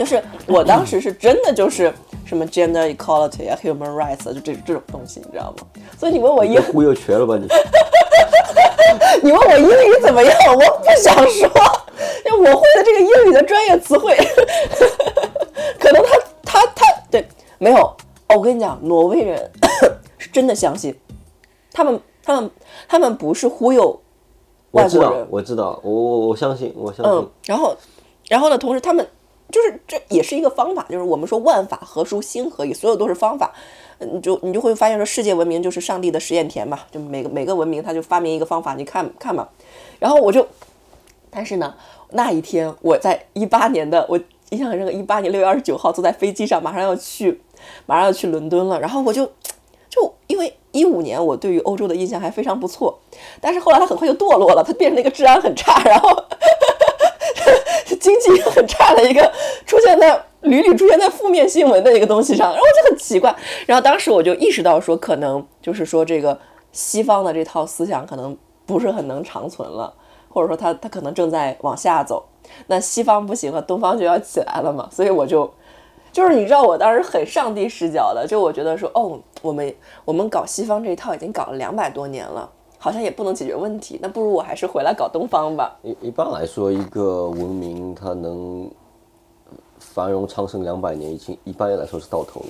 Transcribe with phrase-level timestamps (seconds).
[0.00, 1.92] 就是我当时是真的就是
[2.24, 5.66] 什么 gender equality 啊，human rights 啊，就这这种东西，你知道吗？
[5.98, 7.46] 所以你问我英，忽悠瘸了吧你？
[9.22, 10.34] 你问我英语怎么样？
[10.54, 11.50] 我不想说，
[12.24, 14.16] 因为我会的这个英语的专业词汇，
[15.78, 17.80] 可能他他他对没有。
[18.28, 19.50] 哦，我跟你讲，挪威人
[20.16, 20.98] 是真的相信，
[21.74, 22.50] 他们他们
[22.88, 24.00] 他们不是忽悠
[24.70, 27.76] 外我知道国人，，我知道，我我我相信，我相信嗯。，然后
[28.30, 29.06] 然后呢，同时他们
[29.50, 33.52] 就是这也是一个方法，就是我们说万法何殊心何以，所有都是方法。
[33.98, 39.46] 嗯你就你就会发现说，世界文明就是上帝的实验田嘛，就每个每个文明他就发明一个方法，你看看嘛。
[39.98, 40.46] 然后我就，
[41.28, 41.74] 但是呢，
[42.12, 44.18] 那一天我在一八年的，我
[44.48, 47.42] 印象很深刻，一八年六月二十九号坐在飞机上，马上要去，
[47.84, 48.80] 马上要去伦敦了。
[48.80, 49.26] 然后我就
[49.90, 52.98] 就因为一五年我对于欧洲的印象还非常不错，
[53.38, 56.08] 但是后来它很快就堕落了，它变成了一个治安很差，然后
[58.00, 59.30] 经济很差的一个
[59.64, 63.32] 出现在屡屡出现在负面新闻的一个东西上，然后就很奇怪。
[63.66, 66.36] 然后当时我就意识到说，可能就是说这个
[66.72, 69.92] 西方的这套思想可能不是很能长存了，
[70.28, 72.26] 或者说它它可能正在往下走。
[72.66, 75.52] 那西方不行了，东方就要起来了嘛，所以我就
[76.10, 79.72] 就是你知道，我当时很上帝视角的，就我觉得说，哦，我们
[80.04, 82.50] 我们搞西方这一套已经搞了两百多年了，
[82.82, 85.76] 好像也不能解决问题，那不如我还是回来搞东方吧。
[85.82, 88.70] 一一般来说，一个文明它能
[89.78, 92.46] 繁荣昌盛两百年，已经一般来说是到头了。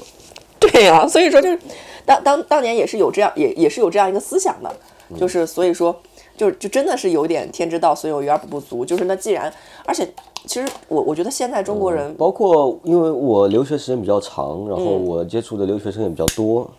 [0.61, 1.59] 对呀、所以说就是
[2.07, 4.73] 当当当年也是有这样也也是有这样一个思想的，
[5.19, 5.95] 就是所以说
[6.37, 9.53] 就就真的是有点天之道损有余而补不足，就是那既然
[9.85, 10.09] 而且
[10.47, 16.71] 其实我我觉得现在中国人包括因为我留学时间比较长，然后嗯我接触的留学生也比较多，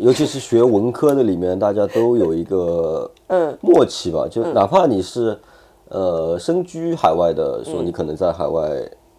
[0.00, 5.38] 尤其是学文科的里面，大家都有一个嗯默契吧，就哪怕你是
[5.88, 8.68] 呃身居海外的，说你可能在海外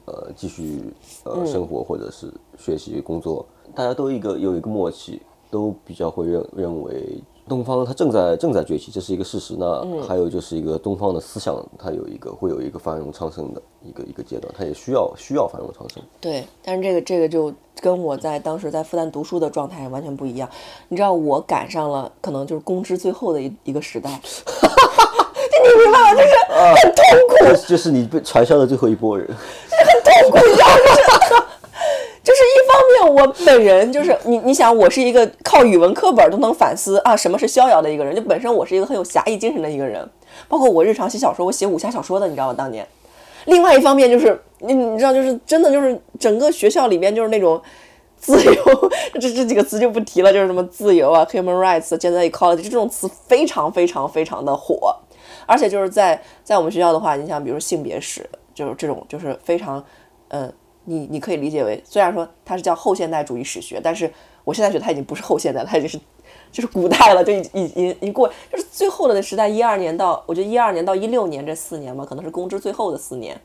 [0.05, 0.91] 呃继续
[1.23, 3.45] 呃生活或者是学习工作，
[3.75, 7.21] 大家都一个有一个默契，都比较会认认为。
[7.51, 9.57] 东方它正在正在崛起，这是一个事实。
[9.59, 16.01] 那还有就是一个东方的思想，它有一个会有一个繁荣昌盛的一个一个阶段，它也需要需要繁荣昌盛。
[16.21, 20.49] 对，但是这个这个就跟我在当时在复旦读书的状态完全不一样。
[20.87, 26.15] 你知道我赶上了可能就是公知最后的一一个时代， 就你明白吗？
[26.15, 29.27] 就是很痛苦，这就是你被传销的最后一波人。
[29.27, 31.45] 就是很痛苦，你知道吗？
[32.23, 40.07] 就是一方面，我本人就是你，你想，我是一个靠语文课本都能反思啊什么是逍遥的一个人，就本身我是一个很有侠义精神的一个人，
[40.47, 42.53] 包括我日常写小说，我写武侠小说的，你知道吗？
[42.57, 42.87] 当年，
[43.45, 47.61] 另外一方面就是你你知道，就是真的就是整个学校里面就是那种。
[48.23, 48.53] 自由，
[49.13, 54.95] 这这几个词就不提了，就是什么自由啊、human rights、gender equality 这种词非常非常非常的火，
[55.47, 59.83] 而且就是在在我们学校的话，你像比如性别史，就是这种就是非常，
[60.27, 60.53] 嗯，
[60.85, 64.11] 你你可以理解为，虽然说它是叫后现代主义史学，但是
[64.43, 65.99] 我现在觉得它已经不是后现代了，它已经是
[66.51, 73.39] 就是古代了，就已已已已过，就是最后的那时代，一二年到我觉得一二年到一六年这四年嘛，可能是公知最后的四年。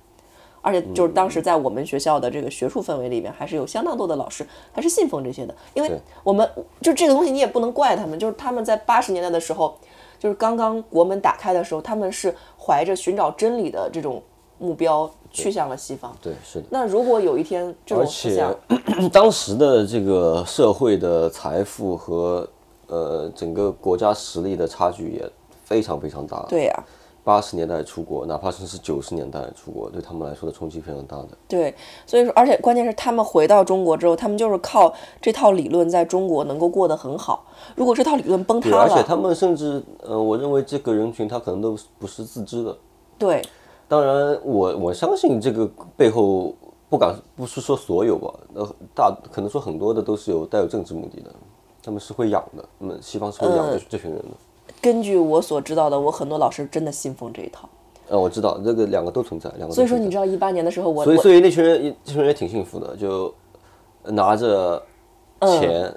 [0.62, 5.88] 而且就是当时在我们学校的这个学术氛围里面，还是有相当多的老师还是信奉这些的，因为
[6.24, 9.78] 我们就这个东西你也不能怪他们，就是他们在八十年代的时候，
[10.18, 14.20] 就是刚刚国门打开的时候，他们是怀着寻找真理的这种
[14.58, 16.14] 目标去向了西方。
[16.20, 16.66] 对，是的。
[16.70, 18.54] 那如果有一天这而种思且想，
[19.12, 22.48] 当时的这个社会的财富和
[22.86, 25.30] 呃整个国家实力的差距也
[25.64, 26.84] 非常非常大。，对呀、
[27.24, 31.28] 八十年代出国，哪怕是是九十年代出国，对他们来说的冲击非常大的。
[31.48, 31.74] 对，
[32.06, 37.44] 所以说，而且关键是他们回到中国之后，他们就是靠这套理论在中国能够过得很好。
[37.74, 42.76] 如果这套理论崩塌了，而且，他们甚至呃，我认为这个人群他可能都不是自知的。
[43.18, 43.42] 对
[43.88, 46.54] 当然我，我相信这个背后
[46.88, 51.30] 不敢不是说所有吧，呃，大可能说很多的都是有带有政治目的的，
[51.82, 54.28] 他们是会养的，那么西方是会养这、这群人的。
[54.82, 57.68] 根据我所知道的，我很多老师真的信奉这一套。
[58.08, 63.32] 呃，我知道这个两个都存在，两个都所以说，你知道一八年的时候，我所以所以那群人也这群人也挺幸福的，就
[64.04, 64.80] 拿着
[65.40, 65.92] 钱，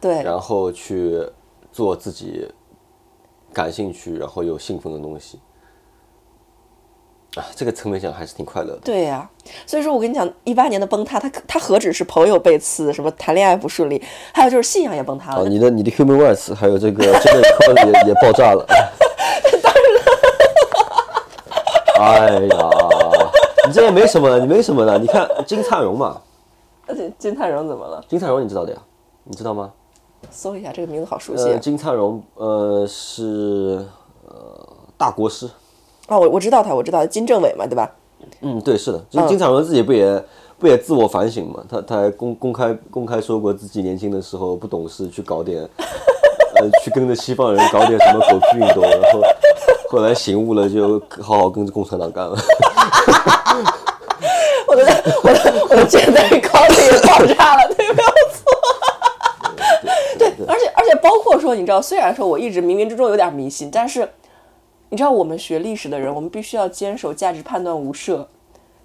[0.00, 1.24] 对然后去
[1.70, 2.48] 做自己
[3.52, 5.38] 感兴趣，然后又信奉的东西。
[7.36, 8.80] 啊，这个层面讲还是挺快乐的。
[8.84, 9.28] 对呀、
[9.66, 14.02] 所以说我跟你讲，一八年的崩塌，它它何止是朋友被刺，什么谈恋爱不顺利，
[14.32, 15.42] 还有就是信仰也崩塌了。
[15.42, 17.40] 哦，你的你的 human rights 还有这个这个
[17.86, 18.66] 也也爆炸了。
[21.98, 22.70] 哎呀，
[23.66, 24.98] 你这也没什么，你没什么的。
[24.98, 26.20] 你看金灿荣嘛，
[26.94, 28.04] 金金灿荣怎么了？
[28.08, 28.78] 金灿荣你知道的呀？
[29.24, 29.72] 你知道吗？
[30.30, 31.58] 搜一下这个名字好熟悉、呃，啊。
[31.58, 33.86] 金灿荣呃是
[34.26, 35.48] 呃大国师，
[36.08, 37.90] 哦，我我知道他，我知道金政委嘛，对吧？
[38.40, 40.24] 嗯，对，是的，金金灿荣自己不也
[40.58, 41.62] 不也自我反省嘛？
[41.68, 45.62] 他他还公公开公开说过自己年轻的时候不懂事，去搞点，
[46.56, 49.20] 呃，去跟着西方人搞点什么狗屁运动，然后
[49.88, 52.36] 后来醒悟了，就好好跟着共产党干了。
[54.66, 54.82] 我的
[55.22, 58.42] 我的我的现在高铁也爆炸了，对，没有错。
[60.18, 64.08] 对，而且而且包括说，你知道，虽然说我一直冥冥之中有点迷信，但是
[64.92, 68.28] 你知道，我们学历史的人，我们必须要坚守价值判断无涉、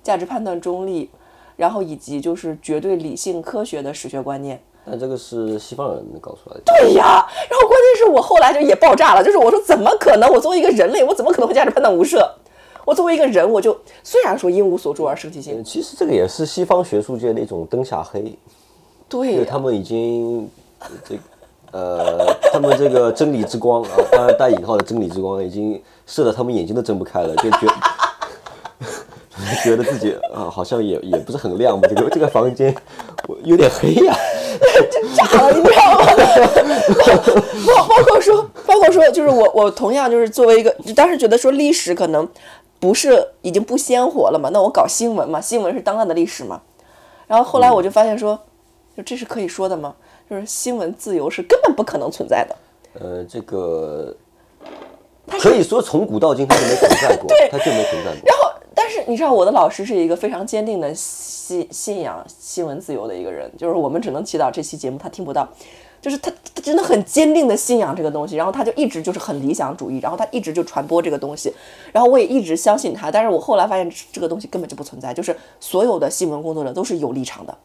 [0.01, 1.09] 价值判断中立，
[1.57, 4.57] 然后以及就是绝对理性科学的史学观念。
[4.85, 6.61] 但这个是西方人搞出来的。
[6.63, 10.31] 对呀，然后关键是我后来就也爆炸了，就是我说怎么可能？
[10.31, 12.25] 我作为一个人类，我怎么可能会价值判断无涉？
[12.85, 18.33] 我作为一个人，我就虽然说因无所住而生其心，其实这个也是西方学术界的一种灯下黑，
[19.09, 20.49] 对，他们已经
[21.03, 21.21] 这个
[21.71, 27.67] 呃，他们这个真理之光 啊，当然带引号的真理之光已经射的他们眼睛都睁不开了，就觉
[29.63, 32.73] 觉得自己啊好像也也不是很亮，这个这个房间
[33.27, 34.15] 我有点黑呀、
[34.91, 37.43] 就炸了，你知道吗？
[37.67, 42.27] 包包括说，包括说，就是我我同样就是作为一个，当时觉得说历史可能
[42.79, 46.61] 不是已经不鲜活了嘛，那我搞新闻嘛，新闻是当代的历史嘛。
[47.27, 48.39] 然后后来我就发现说，
[48.95, 49.93] 就这是可以说的吗？
[50.29, 52.55] 就是新闻自由是根本不可能存在的。
[52.99, 54.15] 呃，这个
[55.27, 58.21] 可以说从古到今它就没存在过， 对它就没存在过。
[58.25, 65.47] 然后，但是你知道，我的老师是一个非常坚定的信信仰新闻自由的一个人，就是我们只能祈祷这期节目他听不到，
[66.01, 71.53] 就是他他真的很坚定的信仰这个东西，然后他就一直就是很理想主义，然后他一直就传播这个东西，
[71.91, 77.57] 然后我也一直相信他，但是我后来发现这个东西根本就不存在，就是所有的新闻工作者都是有立场的，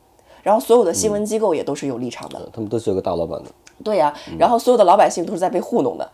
[0.43, 3.51] 然后所有的新闻机构也都是有立场的，他们都是有个大老板的，
[3.85, 6.11] 对呀、然后所有的老百姓都是在被糊弄的。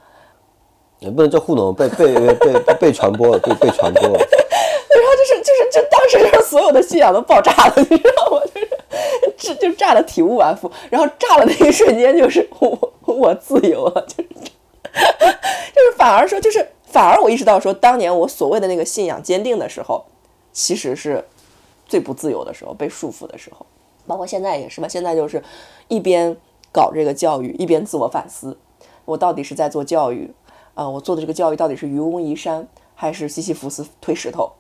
[1.01, 4.19] 也不能叫糊弄，被被 被被被传播了，被被传播了。
[4.19, 8.41] 然后就是就是就当时就是所有的信仰都爆炸了， 你知道吗？
[9.37, 20.05] 就是这就炸的体无完肤，然后炸了那一瞬间就是我我自由了，就是就是反而说就是反而我意识到说，当年我所谓的那个信仰坚定的时候，
[20.53, 21.25] 其实是
[21.87, 23.65] 最不自由的时候，被束缚的时候，
[24.09, 24.89] 包括现在也是吧。
[24.89, 25.41] 现在就是
[25.87, 26.37] 一边
[26.73, 28.59] 搞这个教育，一边自我反思，
[29.05, 30.33] 我到底是在做教育
[30.75, 34.51] 啊、我做的这个教育到底是愚公移山，还是西西弗斯推石头？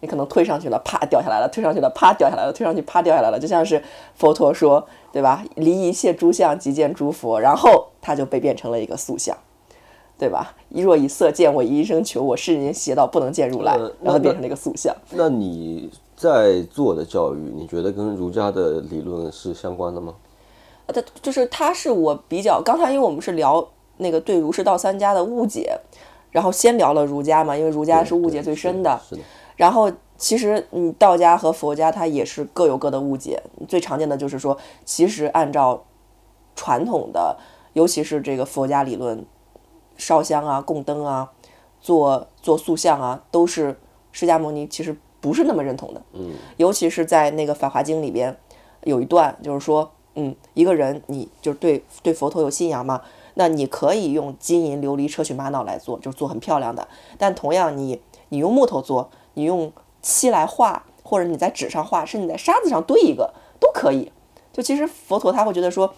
[0.00, 3.38] 你可能推上去了，啪掉下来了；推上去了，啪掉下来了；推上去，啪掉下来了。
[3.38, 3.82] 就像是
[4.14, 5.44] 佛陀说，对吧？
[5.56, 9.36] 离一切诸相，即见诸佛，然后他就被变成了一个塑像，
[10.16, 10.54] 对吧？
[10.68, 14.94] 一若以色见我，以一生求我，世人邪道不能见如来呃，然后变成了一个塑像。
[15.10, 20.16] 那你在做的教育，你觉得跟儒家的理论是相关的吗？
[20.86, 23.68] 呃它就是它是我比较刚才因为我们是聊
[23.98, 25.78] 那个对儒释道三家的误解，
[26.32, 29.00] 然后先聊了儒家嘛，因为儒家是误解最深的。
[29.08, 29.22] 是的，
[29.56, 35.84] 然后其实你，道家和佛家它也是各有各的误解，最常见的就是说，其实按照
[36.56, 37.36] 传统的，
[37.74, 39.24] 尤其是这个佛家理论，
[39.96, 41.30] 烧香啊、供灯啊、
[41.80, 43.78] 做做塑像啊，都是
[44.10, 46.02] 释迦牟尼其实不是那么认同的。
[46.12, 48.36] 嗯，尤其是在那个《法华经》里边
[48.84, 53.02] 有一段，就是说，嗯，一个人你就是对对佛陀有信仰嘛，
[53.34, 56.86] 那你可以用金银琉璃砗磲玛瑙来做，就是做很漂亮的。
[57.16, 64.12] 但同样你你用木头做，你用漆来画，或者你在纸上画，甚至你在沙子上堆一个都可以。
[64.52, 65.92] 就其实佛陀他会觉得说，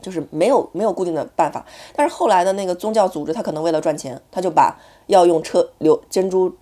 [0.00, 1.64] 就是没有没有固定的办法。
[1.94, 6.54] 但是后来的那个宗教组织，他可能为了赚钱，他就把要用车流珍珠、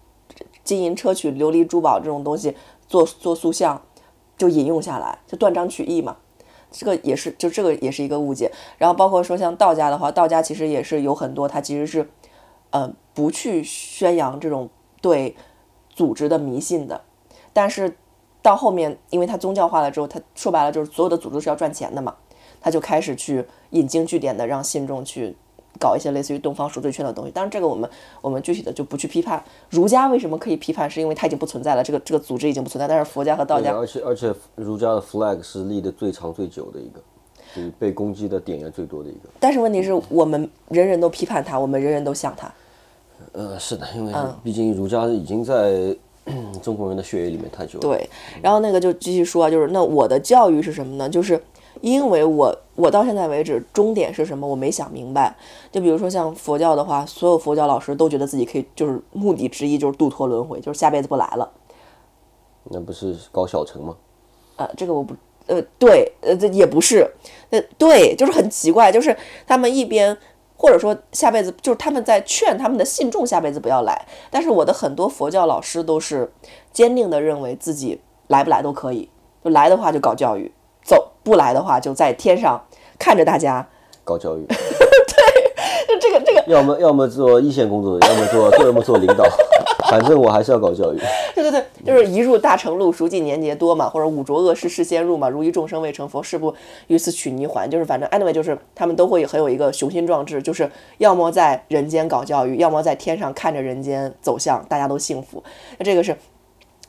[0.65, 2.57] 金银砗磲、琉璃珠宝这种东西
[2.89, 3.83] 做做塑像，
[4.37, 6.17] 就引用下来，就断章取义嘛。
[6.71, 8.51] 这个也是，就这个也是一个误解。
[8.79, 12.09] 然后包括说像道家的话，道家其实也是有很多，它其实是，
[12.71, 14.71] 呃，不去宣扬这种
[15.03, 15.37] 对
[15.91, 17.03] 组织的迷信的。
[17.53, 17.97] 但是
[18.41, 22.17] 到后面，因为它宗教化了之后，它说白了就是所有的组织是要赚钱的嘛，
[22.63, 25.37] 他就开始去引经据典的让信众去
[25.83, 27.33] 搞一些类似于东方赎罪券的东西。
[27.33, 29.43] 当然，这个我们我们具体的就不去批判。
[29.71, 32.87] 儒家为什么可以批判，是因为它已经不存在了，这个这个组织已经不存在。
[32.87, 37.01] 但是佛家和道家而且而且儒家的 flag 是立的最长最久的一个，
[37.57, 39.29] 就是被攻击的点也最多的一个。
[39.41, 42.53] 但是问题是我们人人都批判他，我们人人都像他。
[43.33, 45.97] 呃，是的，因为嗯毕竟儒家已经在
[46.63, 47.81] 中国人的血液里面太久了。
[47.81, 48.09] 对，
[48.41, 51.09] 然后那个就继续说啊，就是那我的教育是什么呢？
[51.09, 51.41] 就是
[51.83, 55.37] 因为我我到现在为止终点是什么，我没想明白。
[55.71, 61.53] 就比如说像佛教的话，所有佛教老师都觉得自己可以，就是目的之一就是度脱轮回，就是下辈子不来了。
[62.71, 63.97] 那不是搞小成吗？
[64.57, 65.15] 呃，这个我不，
[65.47, 67.11] 呃，对，呃，这也不是，
[67.51, 70.17] 那，对，就是很奇怪，就是他们一边
[70.57, 76.31] 或者说下辈子，就是他们在劝他们的信众下辈子不要来，但是我的很多佛教老师都是
[76.73, 79.11] 坚定的认为自己来不来都可以，
[79.43, 80.53] 就来的话就搞教育，走
[81.23, 82.63] 不来的话就在天上
[82.99, 83.67] 看着大家。
[84.05, 84.57] 搞教育， 对
[85.87, 89.25] 就这个这个，要么要么做一线工作，要么做要么做领导，
[89.89, 90.99] 反正我还是要搞教育。
[91.37, 96.53] 对对对，就是一入大成路，熟记年节多嘛，或者五浊恶世事先入嘛，如一众生未成佛，誓不
[96.89, 97.71] 于此取泥还。
[97.71, 105.41] 就是反正 anyway，就是他们都会很有一个雄心壮志，就是要么在人间搞教育，要么在天上看着人间走向大家都幸福。
[105.79, 106.17] 那这个是。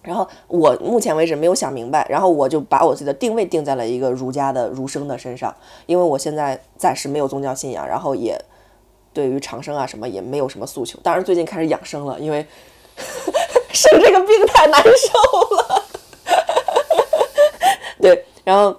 [0.04, 5.56] 然后我目前为止没有想明白，然后我就把我自己的定位定在了一个儒家的儒生的身上，
[5.86, 8.38] 因为我现在暂时没有宗教信仰，然后也
[9.14, 11.00] 对于长生啊什么也没有什么诉求。
[11.02, 12.46] 当然最近开始养生了，因为
[13.72, 15.84] 生这个病太难受了。
[18.02, 18.76] 对，然后，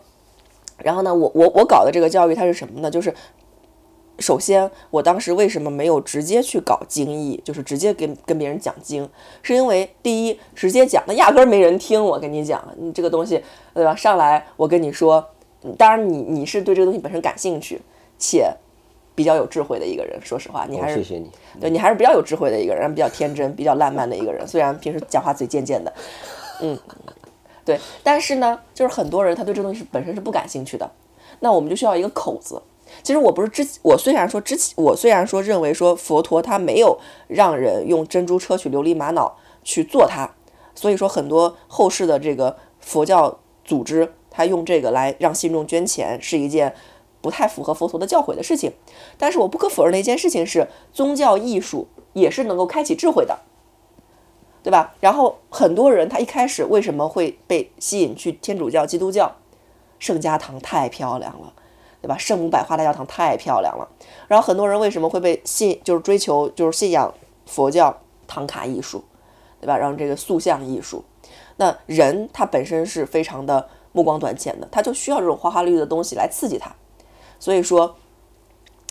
[0.76, 2.90] 然后呢，我我我搞的这个教育它是什么呢？
[2.90, 3.12] 就是。
[4.20, 9.08] 首先，我当时为什么没有直接去搞经义，就是直接跟跟别人讲经，
[9.42, 12.02] 是因为第一，直接讲那压根儿没人听。
[12.02, 13.42] 我跟你讲，你这个东西，
[13.74, 13.94] 对吧？
[13.96, 15.26] 上来我跟你说，
[15.76, 17.80] 当然你你是对这个东西本身感兴趣，
[18.16, 18.54] 且
[19.16, 20.16] 比较有智慧的一个人。
[20.22, 21.30] 说实话，你还是谢谢你，
[21.60, 24.46] 对你还是比较有智慧的一个人，比较天真、比较浪漫的一个人。
[24.46, 25.92] 虽然平时讲话嘴贱贱的，
[26.60, 26.78] 嗯，
[27.64, 30.88] 对，但是呢，就是很多人他对这东西是本身是不感兴趣的，
[31.40, 32.62] 那我们就需要一个口子。
[33.04, 40.34] 其实我不是之，我虽然说之前，我虽然说认为说佛陀他没有让人用珍珠砗磲琉璃玛瑙去做它，
[40.74, 46.74] 所以说很多后世的这个佛教组织，他用这个来让信众捐钱是一件
[47.20, 48.72] 不太符合佛陀的教诲的事情。
[49.18, 53.40] 但是我不可否认的一件事情是，宗教艺术也是能够开启智慧的，
[54.62, 54.94] 对吧？
[55.00, 59.36] 然后很多人他一开始为什么会被吸引去天主教、基督教？
[59.98, 61.52] 圣家堂太漂亮了。
[62.04, 62.18] 对吧？
[62.18, 63.88] 圣母百花大教堂太漂亮了。
[64.28, 67.14] 然后很多人为什么会被信，就是追求，就是信仰
[67.46, 69.02] 佛教唐卡艺术，
[69.58, 69.78] 对吧？
[69.78, 71.02] 然后这个塑像艺术，
[71.56, 76.70] 那人他本身是非常的目光短浅的，他就需要这种花花绿绿的东西来刺激他。
[77.38, 77.96] 所以说，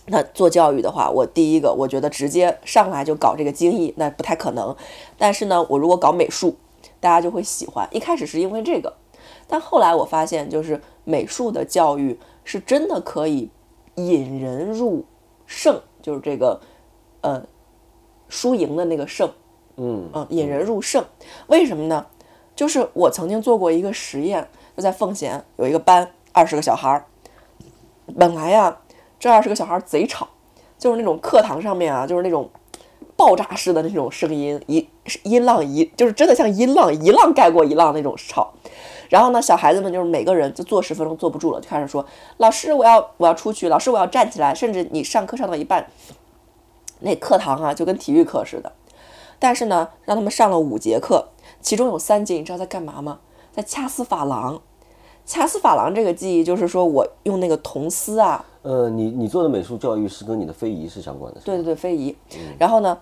[0.08, 4.75] 那做教育的话，我第一个我觉得直接上来就搞这个精益，那不太可能。
[5.20, 6.55] 但是呢，我如果搞美术，
[7.00, 7.88] 大家就会喜欢。
[7.91, 8.96] 一开始是因为这个，
[9.48, 12.20] 但后来我发现，就是美术的教育。
[12.43, 13.50] 是真的可以
[13.95, 15.05] 引人入
[15.45, 16.59] 胜，就是这个
[17.21, 17.43] 呃
[18.27, 19.31] 输赢的那个胜，
[19.77, 21.03] 嗯嗯，引人入胜。
[21.47, 22.05] 为什么呢？
[22.55, 24.47] 就是我曾经做过一个实验，
[24.77, 27.05] 就在奉贤有一个班，二十个小孩儿。
[28.17, 28.79] 本来呀，
[29.17, 30.27] 这二十个小孩儿贼吵，
[30.77, 32.50] 就是那种课堂上面啊，就是那种
[33.15, 34.88] 爆炸式的那种声音，一
[35.23, 38.53] 音浪一，就是真的像音浪一浪盖过一浪那种吵。
[39.10, 42.05] 然后呢，小孩子们就是每个人就坐十分钟坐不住了，就开始说
[42.38, 45.88] ：“老师，我要我要出去，老师我要站起来。”甚至你上课上到一半，
[47.00, 48.72] 那课堂啊就跟体育课似的。
[49.39, 51.27] 但是呢，让他们上了五节课，
[51.62, 53.19] 其中有三节，你知道在干嘛吗？
[53.51, 54.62] 在掐丝珐琅。
[55.25, 58.45] 掐丝珐琅这个技艺就是说我用那个铜丝啊。
[58.62, 61.39] 呃，你你做的美术教育是跟你的非遗是相关的。
[61.45, 62.15] 对对对，非遗。
[62.57, 62.98] 然后呢，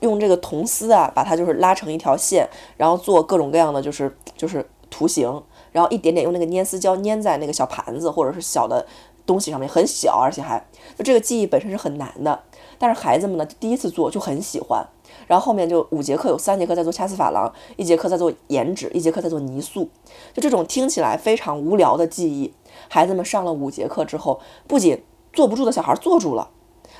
[0.00, 5.42] 用这个铜丝啊，把它就是拉成一条线，然后做各种各样的就是就是图形。
[5.72, 8.86] 然后一点点用那个粘丝胶粘在那个小盘子或者是小的
[9.26, 10.58] 东西上面，很小，而且还
[10.96, 12.40] 就这个技艺本身是很难的。
[12.78, 14.86] 但是孩子们呢，第一次做就很喜欢。
[15.26, 19.88] 然后后面就五节课有三节课在做掐丝珐琅，一节课在做颜纸，一节课在做泥塑。
[20.32, 22.54] 就这种听起来非常无聊的技艺，
[22.88, 25.02] 孩子们上了五节课之后，不仅
[25.32, 26.50] 坐不住的小孩坐住了，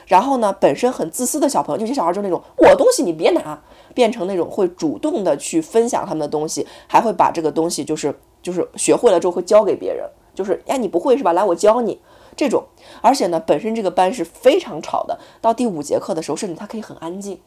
[0.08, 3.62] 然后呢，本身很自私的小朋友，有些小孩就是那种我东西你别拿，
[3.94, 8.18] 变成那种会主动的去分享他们的东西，还会把这个东西就是。
[8.40, 11.32] 就是学会了之后会教给别人，就是哎你不会是吧？
[11.32, 12.00] 来我教你
[12.36, 12.62] 这种。
[13.02, 17.40] 而且呢，本身这个班是非常吵的，到第五节课的时候，甚至他可以很安静。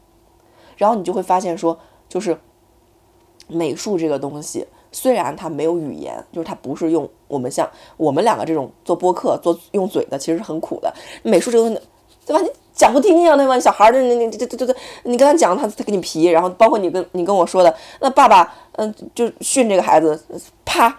[0.75, 2.37] 然后你就会发现说，就是
[3.47, 10.93] 美术这个东西，虽然它没有语言，就是它不是用我们像我们两个这种做播客做用嘴的，其实是很苦的。
[11.23, 11.81] 美术这个，
[12.25, 12.41] 对吧？
[12.41, 13.59] 你讲不听呀，对吧？
[13.59, 16.25] 小孩儿，你你这这这这，你跟他讲，他他给你皮。
[16.25, 20.19] 然后包括你跟你跟我说的，那爸爸，嗯，就训这个孩子，
[20.65, 20.97] 啪，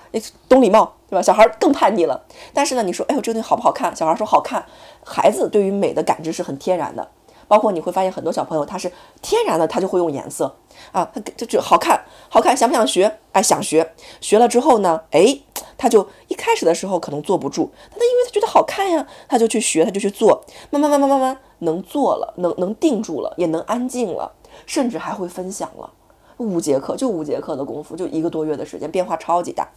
[0.48, 1.22] 懂礼貌，对吧？
[1.22, 2.20] 小孩儿更叛逆了。
[2.52, 3.94] 但是呢，你说，哎呦，这个东西好不好看？
[3.96, 4.64] 小孩说好看。
[5.04, 7.08] 孩子对于美的感知是很天然的。
[7.52, 8.90] 包括你会发现很多小朋友他是
[9.20, 10.56] 天然的，他就会用颜色
[10.90, 13.18] 啊，他就就好看，好看，想不想学？
[13.32, 13.92] 哎，想学。
[14.22, 15.38] 学了之后呢，哎，
[15.76, 24.32] 他就一开始的时候可能坐不住，但他因为他觉得好看呀，他就去学，他就去做，慢慢慢慢慢慢能做了，能能定住了，也能安静了，
[24.64, 25.92] 甚至还会分享了。
[26.38, 29.68] 五节课就五节课的功夫，就一个多月的时间，变化超级大。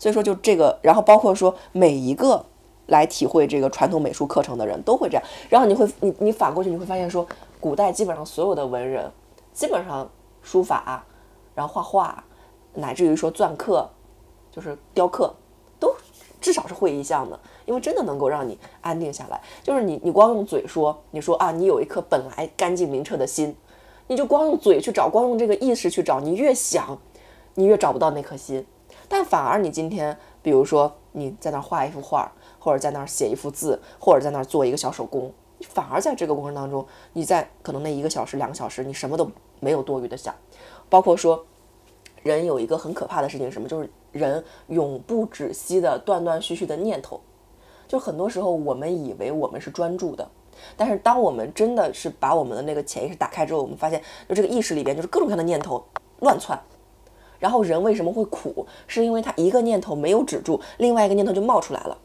[0.00, 2.44] 所以说就这个，然后包括说每一个。
[2.90, 7.26] 来体会这个传统美术课程的人都会这样，然后你会你你反过去你会发现说，
[7.58, 9.10] 古代基本上所有的文人，
[9.52, 10.08] 基本上
[10.42, 11.04] 书法，
[11.54, 12.24] 然后画画，
[12.74, 13.88] 乃至于说篆刻，
[14.50, 15.34] 就是雕刻，
[15.78, 15.94] 都
[16.40, 19.40] 至少是会意向的，因为真的能够让你安定下来。
[19.62, 23.54] 就是你你光用嘴说，你说啊，你有一颗本来干净明澈的心，
[24.06, 26.98] 你就光用嘴去找，光用这个意识去找，你越想，
[27.54, 28.66] 你越找不到那颗心。
[29.08, 40.32] 但反而你今天，比如说你在那画一幅画，或者在那儿写一幅字，或者在那儿做一个小手工，反而在这个过程当中，你在可能那一个小时、两个小时，你什么都没有多余的想，
[40.88, 41.44] 包括说。
[42.22, 43.66] 人有一个很可怕的事情什么？
[43.66, 47.18] 就是人永不止息的断断续续的念头。
[47.88, 50.30] 就很多时候我们以为我们是专注的，
[50.76, 55.82] 但是当我们真的是把我们的那个潜意识打开之后，我们发现就这个意识里边就是各种各样的念头
[56.18, 56.60] 乱窜。
[57.38, 58.66] 然后人为什么会苦？
[58.86, 61.96] 是因为他一个念头没有止住，另外一个念头就冒出来了。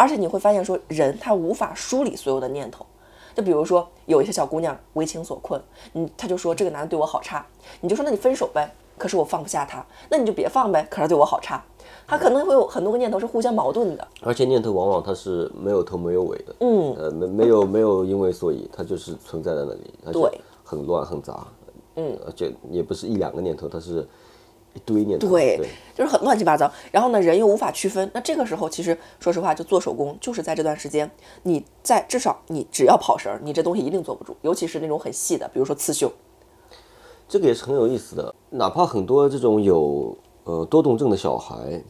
[0.00, 2.86] 而且你会发现说，人他无法梳理所有的念头。
[3.34, 5.60] 就比如说有一些小姑娘为情所困，
[5.92, 7.44] 嗯，她就说这个男的对我好差，
[7.82, 8.72] 你就说那你分手呗。
[8.96, 10.86] 可是我放不下他，那你就别放呗。
[10.90, 11.62] 可是对我好差，
[12.06, 21.46] 他可能会有很多个念头是互相矛盾的，而且念头往往它是没有头没有尾的，嗯，呃，没没有没有因为所以，它就是存在在那里，对，很乱很杂，
[21.96, 24.06] 嗯，而且也不是一两个念头，它是
[24.74, 25.58] 一堆念头，对，
[25.94, 26.70] 就是很乱七八糟。
[26.92, 31.10] 然后呢，人又无法区分，那这个时候其实说实话，就做手工，就是在这段时间，
[31.42, 36.12] 你在至少你只要跑神儿，你这东西一定坐不住，尤其是那种很细的，比如说刺绣。
[37.28, 41.82] 这个也是很有意思的，哪怕很多这种有呃多动症的小孩，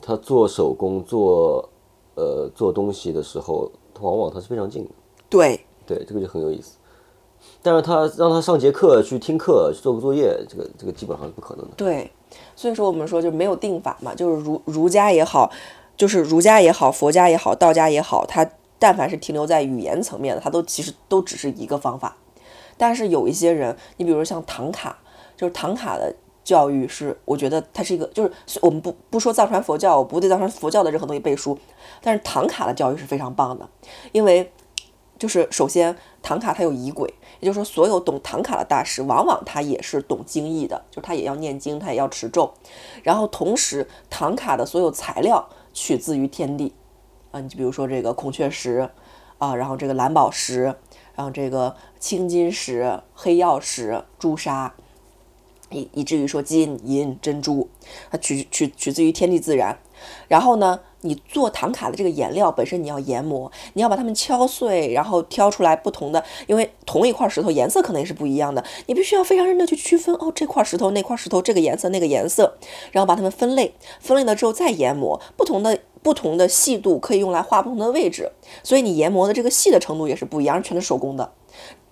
[0.00, 1.68] 他做手工做
[2.14, 4.90] 呃做东西的时候，往往他是非常静的。
[5.28, 6.78] 对对，这个就很有意思。
[7.62, 11.72] 但是他让他上节课去听课去做个作业，这个这个基本上是不可能的。
[11.76, 12.10] 对，
[12.56, 15.50] 所以说我们说就没有定法嘛，就是儒儒家也好，
[15.96, 22.16] 就是儒家也好，佛家也好，道家也好，他但凡是停留在语言层面的，他都其实都只是一个方法。
[22.78, 24.98] 但是有一些人，你比如像唐卡，
[25.36, 31.58] 就是唐卡的教育是，我觉得它是一个，就是我们不不说藏传佛教，我不对藏传佛教的任何东西背书，
[32.00, 33.68] 但是唐卡的教育是非常棒的，
[34.12, 34.50] 因为
[35.18, 42.52] 就是首先唐卡它有仪轨，也就是说所有懂唐卡的大师，往往他也是懂经义的，就他也要念经，他也要持咒，
[43.02, 46.72] 然后同时唐卡的所有材料取自于天地，
[47.32, 48.88] 啊，你就比如说这个孔雀石，
[49.38, 50.74] 啊，然后这个蓝宝石。
[51.16, 54.72] 然后这个青金石、黑曜石、朱砂，
[55.68, 57.68] 以以至于说金银珍珠，
[58.10, 59.78] 它取取取自于天地自然。
[60.28, 72.56] 然后呢，你做唐卡的这个颜料本身你要研磨，你要把它们敲碎，然后挑出来不同的，因为同一块石头颜色可能也是不一样的，你必须要非常认真去区分哦，这块石头那块石头这个颜色那个颜色，
[72.92, 75.78] 然后把它们分类，分类了之后再研磨不同的。
[76.02, 78.32] 不同的细度可以用来画不同的位置，
[78.62, 81.30] 所以你研磨的这个细的程度也是不一样，全是手工的。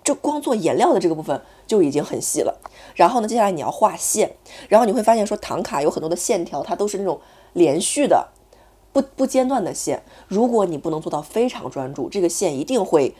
[0.03, 2.59] 就光做颜料的这个部分就已经很细了。
[2.95, 4.35] 然后呢，接下来你要画线，
[4.67, 7.21] 然后你会发现说唐卡有很多的线条，它都是那种
[7.53, 8.27] 连续的、
[8.91, 10.03] 不不间断的线。
[10.27, 13.15] 如果你不能做到非常专注，这个线一定会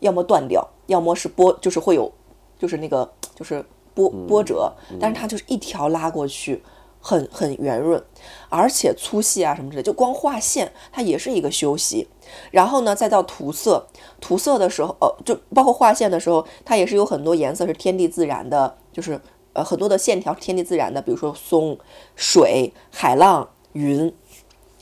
[0.00, 2.12] 要么断掉，要么是波，就是会有，
[2.58, 6.62] 就是那个就是波波折，但是它就是一条拉过去。
[7.06, 8.02] 很很圆润，
[8.48, 12.08] 而且粗细啊什么之类，就光画线它也是一个修习。
[12.50, 13.86] 然后呢，再到涂色，
[14.22, 19.20] 涂色的时候，呃，就包括画线的时候，它也是有很多颜色是天地自然的，就是
[19.52, 21.78] 呃很多的线条是天地自然的，比如说松、
[22.16, 24.10] 水、海浪、云。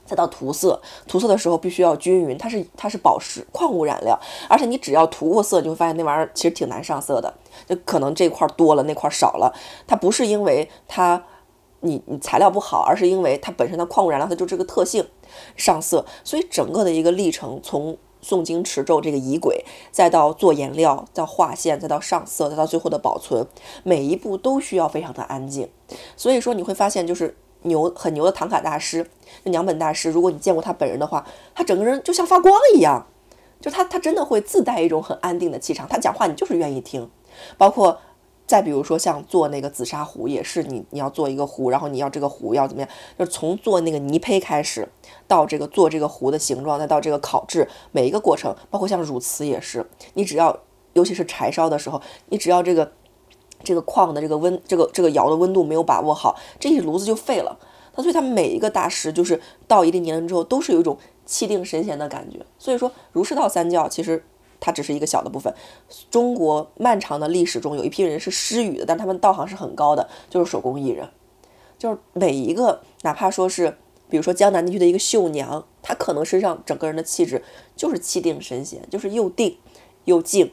[0.05, 7.33] 再到涂色，涂色的时候必须要均匀，它是它是宝石矿物染料，而且你只要涂过色，就会发现那玩意儿其实挺难上色的，
[7.67, 9.55] 就可能这块多了，那块少了，
[9.87, 11.23] 它不是因为它。
[11.85, 15.05] 你你材料不好，而是因为它本身的矿物染料它就这个特性
[15.57, 23.45] 上色，所以整个的一个历程，从诵经持咒这个仪轨，再到做颜料，到画线，再到上色，再到最后的保存，
[23.83, 25.69] 每一步都需要非常的安静。
[26.17, 29.07] 所以说你会发现，就是牛很牛的唐卡大师，
[29.44, 33.07] 那娘本大师，如果你见过他本人的话，他整个人就像发光一样，
[33.61, 37.11] 就他他真的会自带一种很安定的气场，他讲话你就是愿意听，
[37.59, 37.98] 包括。
[38.44, 42.90] 再比如说，像做那个紫砂壶，也是你你要做一个壶，然后你要这个壶要怎么样？
[43.18, 44.87] 就是从做那个泥胚开始，
[45.27, 50.59] 到这个做这个壶的形状，再到这个烤制，每一个过程，包括像汝瓷也是，你只要，
[50.92, 52.92] 尤其是柴烧的时候，你只要这个
[53.62, 57.59] 这个矿的这个温，这个这个窑的温度没有把握好，这一炉子就废了。
[57.94, 60.96] 他所以他们每一个大师就是到一定年龄之后，都是有一种
[61.27, 62.38] 气定神闲的感觉。
[62.59, 64.25] 所以说，儒释道三教其实。
[64.64, 65.53] 它只是一个小的部分。
[66.09, 71.09] 中国漫长的历史中，有一批人是失语的，但他们道行是很高的，就是手工艺人。
[71.77, 73.77] 就是每一个，哪怕说是，
[74.09, 77.42] 比如说江南地区的一个绣娘，她可能身上整个人的气质
[77.75, 79.59] 就是气定神闲，就是又定
[80.05, 80.53] 又静，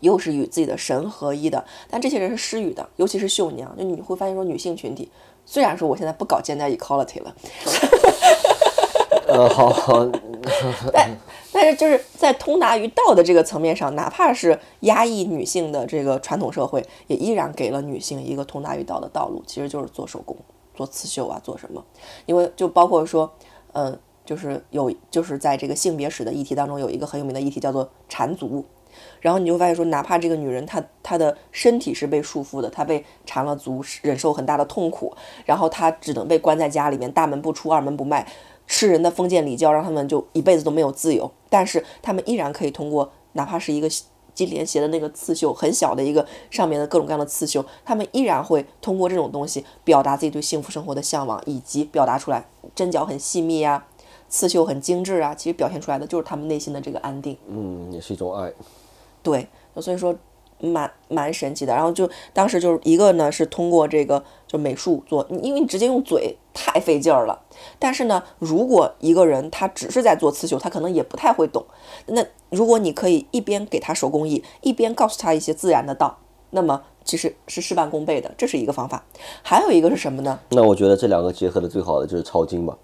[0.00, 1.64] 又是与自己的神合一的。
[1.90, 3.76] 但这些人是失语的，尤其是绣娘。
[3.76, 5.10] 就你会发现说，女性群体，
[5.44, 7.34] 虽然说我现在不搞 gender equality 了。
[9.26, 10.06] 呃， 好好，
[10.92, 11.10] 但
[11.52, 20.36] 但是就是在通达于道的这个层面上，哪怕是压抑女性的这个传统社会，也依然给了女性一个通达于道的道路，其实就是做手工、
[20.74, 21.82] 做刺绣啊，做什么？
[22.26, 23.32] 因为就包括说，
[23.72, 28.64] 嗯，就是有就是在这个性别史的议题当中，有一个很有名的议题叫做缠足。
[29.24, 38.26] 然后你就发现说，哪怕这个女人她她的身体是被束缚的，她被缠了足，忍受很大的痛苦，然后她只能被关在家里面，大门不出，二门不迈。
[38.66, 43.88] 吃人的封建礼教让他们就一辈子都没有自由，但是他们依然可以通过哪怕是一个
[44.34, 53.86] 金莲鞋的那个刺绣，很小的一个上面的各种各样的刺绣，他们依然会通过这种东西表达自己对幸福生活的向往，以及表达出来针脚很细密啊，
[54.28, 57.36] 刺绣很精致啊，其实表现出来的就是他们内心的这个安定。
[57.46, 58.52] 嗯，也是一种爱。
[59.24, 59.48] 对，
[59.80, 60.14] 所以说。
[60.60, 67.42] 蛮蛮神奇的，然后就当时就是一个呢，是通过这个就美术做，因为你直接用嘴太费劲儿了。
[67.78, 71.66] 但是呢，如果一个人他只是在做刺绣，他可能也不太会懂。
[72.06, 79.04] 那如果你可以一边给他手工艺，一边告诉他一些自然的道，那么其实是事半功倍的，这是一个方法。
[79.42, 80.38] 还有一个是什么呢？
[80.50, 82.78] 那我觉得这两个结合的最好的就是抄经吧。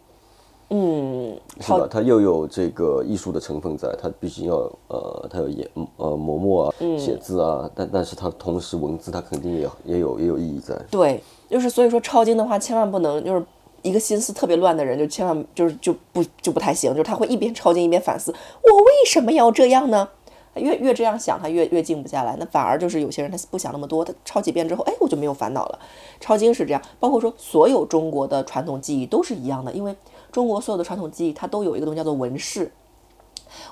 [0.73, 1.89] 嗯，是吧？
[1.91, 4.55] 它又有这个艺术的成分在，它毕竟要
[4.87, 10.81] 呃，它有研呃磨墨啊，写字啊，但但是它同时文字它肯定也也有也有意义在。
[10.89, 13.45] 对，就是所以说抄经的话，千万不能就是
[13.83, 20.09] 一个心思特别乱的人，就千万就是就不就不太行，就是他会一边抄经一边反思，我为什么要这样呢？
[20.55, 22.37] 越越这样想，他越越静不下来。
[22.39, 25.79] 那反而就是有些人他不想那么多，他抄几遍之后，哎，我就没有烦恼了。
[26.21, 29.93] 抄经是这样，包括说所有中国的传统技艺都是一样的，因为。
[30.31, 32.73] 中国所有的传统技艺，它都有一个东西叫做纹饰。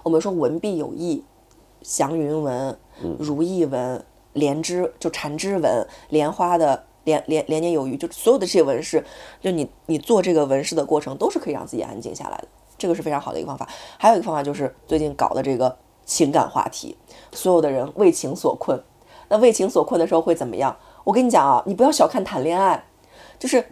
[0.02, 1.24] 我们说文必有意，
[1.82, 2.76] 祥云纹、
[3.18, 9.04] 如意纹、莲枝就缠枝纹、莲花的连连连年有余，就所有的这些纹饰，
[9.40, 12.48] 就你你做这个纹饰的过程，都是可以让自己安静下来的。
[12.76, 13.68] 这个是非常好的一个方法。
[13.96, 16.96] 还有一个方法就是最近搞的这个情感话题，
[17.32, 18.82] 所有的人为情所困。
[19.28, 20.76] 那为情所困的时候会怎么样？
[21.04, 22.84] 我跟你讲啊，你不要小看谈恋爱，
[23.38, 23.64] 就是。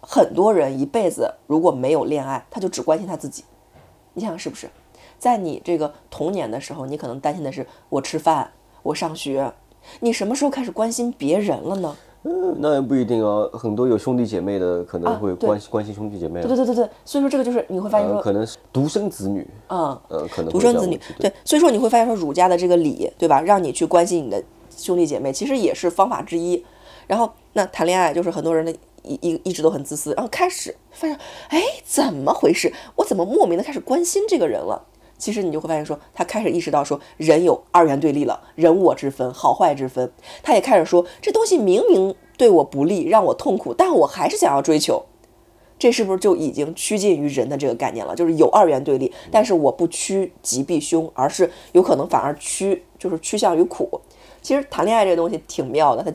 [0.00, 3.44] 很多人一辈子如果没有恋爱，他就只关心他自己。
[4.14, 4.68] 你想想是不是？
[5.18, 8.50] 在你这个童年的时候，你可能担心的是我吃饭，
[8.82, 9.52] 我上学。
[10.00, 11.96] 你什么时候开始关心别人了呢？
[12.22, 13.48] 嗯，那也不一定啊。
[13.52, 16.42] 很多有兄弟姐妹的可能会关心关心兄弟姐妹。
[16.42, 16.90] 对对对对对。
[17.04, 19.46] 所以说这个就是你会发现说，可能是独生子女。
[19.68, 21.00] 嗯呃，可能独生子女。
[21.18, 23.40] 对，所以说你会发现说儒家的这个礼，对吧？
[23.40, 24.42] 让你去关心你的
[24.76, 26.64] 兄弟姐妹，其实也是方法之一。
[27.06, 28.74] 然后那谈恋爱就是很多人的。
[29.02, 32.72] 一一一直都很自私，然后开始发现，哎，怎么回事？
[32.96, 34.86] 我怎么莫名的开始关心这个人了？
[35.18, 40.12] 其实你就会发现，说他开始意识到，说人有二元对立了，人我之分，好坏之分。
[40.42, 45.04] 他也开始说，这东西明明对我不利，让我痛苦，但我还是想要追求。
[45.78, 48.14] 这是不是就已经趋近于人的这个概念了？
[48.14, 54.00] 就是有二元对立，但是我不趋吉避凶，而是有可能反而趋，就是趋向于苦。
[54.42, 56.12] 其实谈恋爱这个东西挺妙的，它。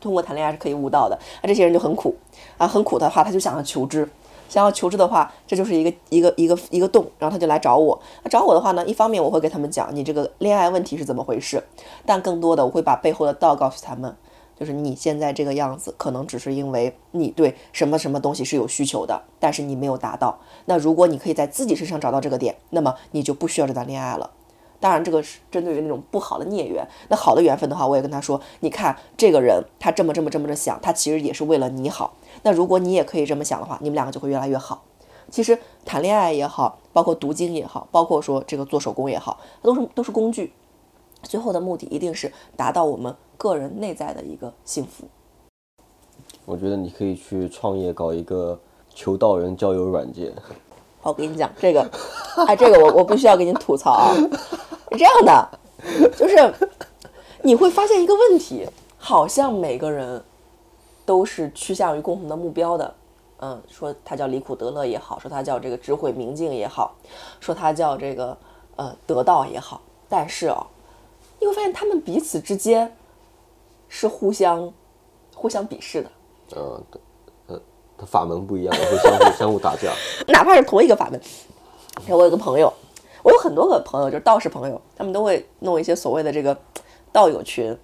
[0.00, 2.14] 通过谈恋爱是可以悟道的，那这些人就很苦
[2.58, 4.08] 啊，很苦的话，他就想要求知，
[4.48, 7.98] 想要求知的话，这就是一个一个一个一个洞，然后他就来找我。
[8.22, 11.62] 那找我的话呢，一方面我会给他们讲你这个恋爱问题是怎么回事，
[12.04, 14.14] 但更多的我会把背后的道告诉他们，
[14.58, 20.38] 就是你现在这个样子，可能只是因为你对什么什么东西是有需求的，但是你没有达到。
[20.66, 24.30] 那如果你可以在自己身上找到这个点，那么你就不需要这段恋爱了。
[24.78, 26.86] 当然，这个是针对于那种不好的孽缘。
[27.08, 32.14] 那好的缘分的话，我也跟他说：“你看，这个人他这么这么这么着想，他其实也是为了你好。
[32.42, 34.82] 那如果你也可以这么想的话，你们两个就会越来越好。
[35.30, 40.52] 其实谈恋爱也好，包括读经也好，包括说这个做手工也好，它都是都是工具。
[41.22, 45.04] 最后的目的一定是达到我们个人内在的一个幸福。
[46.44, 48.60] 我觉得你可以去创业，搞一个
[48.94, 50.32] 求道人交友软件。
[51.08, 51.88] 我跟你讲，这个，
[52.46, 54.14] 哎，这个我我必须要给你吐槽啊！
[54.92, 55.48] 是这样的，
[56.16, 56.52] 就是
[57.42, 58.66] 你会发现一个问题，
[58.98, 60.22] 好像每个人
[61.04, 62.94] 都是趋向于共同的目标的。
[63.38, 66.94] 嗯，说他叫离苦得乐也好，说他叫这个智慧明镜也好，
[67.38, 68.36] 说他叫这个
[68.76, 70.66] 呃得道也好，但是哦，
[71.38, 72.96] 你会发现他们彼此之间
[73.88, 74.72] 是互相
[75.34, 76.10] 互相鄙视的。
[76.56, 76.82] 嗯，呃，
[77.98, 79.90] 他法门不一样，会相互 相互打架，
[80.28, 81.20] 哪怕是同一个法门。
[82.08, 82.72] 我有个朋友。
[83.22, 86.56] 我有很多个朋友，就是道士朋友，他们都会弄一些所谓的这个
[87.10, 87.76] 道友群。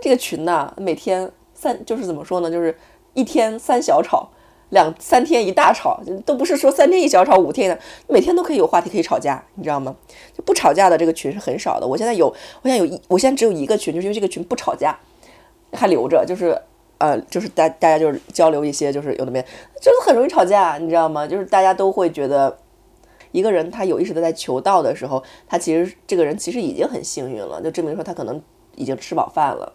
[0.00, 2.76] 这个群呢，每天三就是怎么说呢，就是
[3.14, 4.28] 一天三小吵，
[4.70, 9.94] 两三天一大吵，都不是说三天一小吵，五天的，每天都可以有话题可以吵架，你知道吗？
[10.36, 11.86] 就不吵架的这个群是很少的。
[11.86, 14.98] 我现在有，我现在有一，我现在只有一个群，就是因为这个群不吵架，
[15.72, 16.60] 还留着，就是
[17.02, 19.42] 呃，就是大大家就是交流一些，就是有的没，
[19.80, 21.26] 就是很容易吵架，你知道吗？
[21.26, 22.56] 就是大家都会觉得。
[23.32, 28.40] 一个人他有意识的在求道的时候，他其实这个人其实已经很幸运了，就证明说他可能
[28.76, 29.72] 已经吃饱饭了，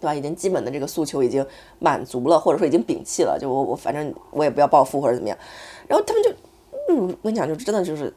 [0.00, 0.14] 对吧？
[0.14, 1.46] 已经基本的这个诉求已经
[1.78, 3.38] 满足了，或者说已经摒弃了。
[3.38, 5.36] 就我我反正我也不要暴富或者怎么样。
[5.86, 6.30] 然后他们就，
[6.88, 8.10] 嗯，我跟你讲，就真的就是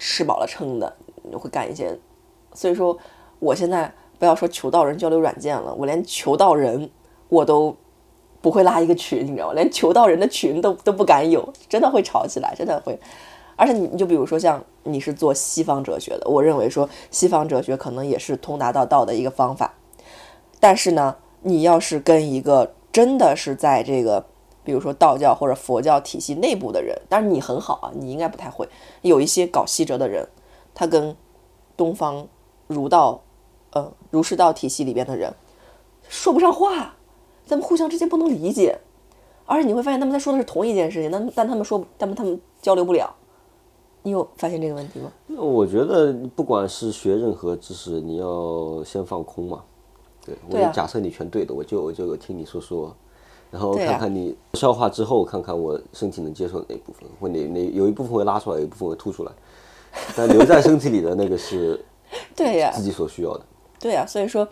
[0.00, 0.92] 吃饱了撑的，
[1.38, 1.96] 会干一些。
[2.54, 2.98] 所以说，
[3.38, 6.90] 我现在不要说求道人交流软件了，我连求道人
[7.34, 7.76] 我都。
[8.44, 9.54] 不会拉一个群，你知道吗？
[9.54, 13.00] 连求道人的群都都不敢有，真的会吵起来，真的会。
[13.56, 19.72] 而且你你就比如说像你是做西方哲学的，我认为说西方哲学可能也是通达到道的一个方法。
[20.60, 24.26] 但是呢，你要是跟一个真的是在这个，
[24.62, 28.68] 比如说道教或者佛教体系内部的人，但是你很好啊，你应该不太会。
[29.00, 30.28] 有一些搞西哲的人，
[30.74, 31.16] 他跟
[31.78, 32.28] 东方
[32.66, 33.22] 儒道，
[33.70, 35.32] 呃，儒释道体系里边的人
[36.10, 36.96] 说不上话。
[37.46, 38.78] 咱们互相之间不能理解，
[39.44, 43.14] 而且你会发现他们在说的是同一件事情，但但他们说，但他们交流不了。
[44.02, 45.10] 你有发现这个问题吗？
[45.36, 49.62] 我觉得不管是学任何知识，你要先放空嘛。
[50.24, 52.94] 对，我就假设你全对的，我就我就听你说说，
[53.50, 59.32] 然后看看你消化之后，看看我身体能接受哪部分，或哪哪有一部分会拉出来，有一部分会吐出来，
[60.16, 61.82] 但留在身体里的那个是，
[62.36, 63.44] 对呀，自己所需要的。
[63.78, 64.46] 对呀，所以说。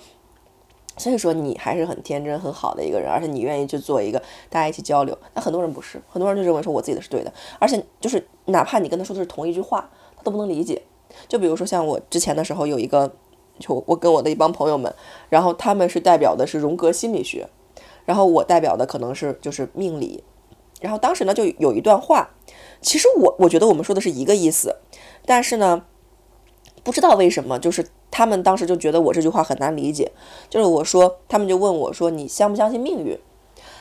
[0.99, 5.17] 所以说你还是很天真很好的一个人，而且你愿意去做一个大家一起交流。
[5.35, 10.83] 那很多人不是，很多人就认为说我自己的是对的，而且就是哪怕你跟他说的是同一句话，他都不能理解。
[11.29, 13.11] 就比如说像我之前的时候有一个，
[13.59, 14.95] 就我跟我的一帮朋友们，
[15.31, 17.49] 然后他们是代表的是荣格心理学，
[18.05, 20.23] 然后我代表的可能是就是命理，
[20.81, 22.31] 然后当时呢就有一段话，
[22.83, 24.77] 其实我我觉得我们说的是一个意思，
[25.25, 25.85] 但是呢
[26.83, 27.87] 不知道为什么就是。
[28.13, 30.13] 他们当时就觉得我这句话很难理解，
[30.49, 33.19] 就是我说，他们就问我说：“你相不相信命运？”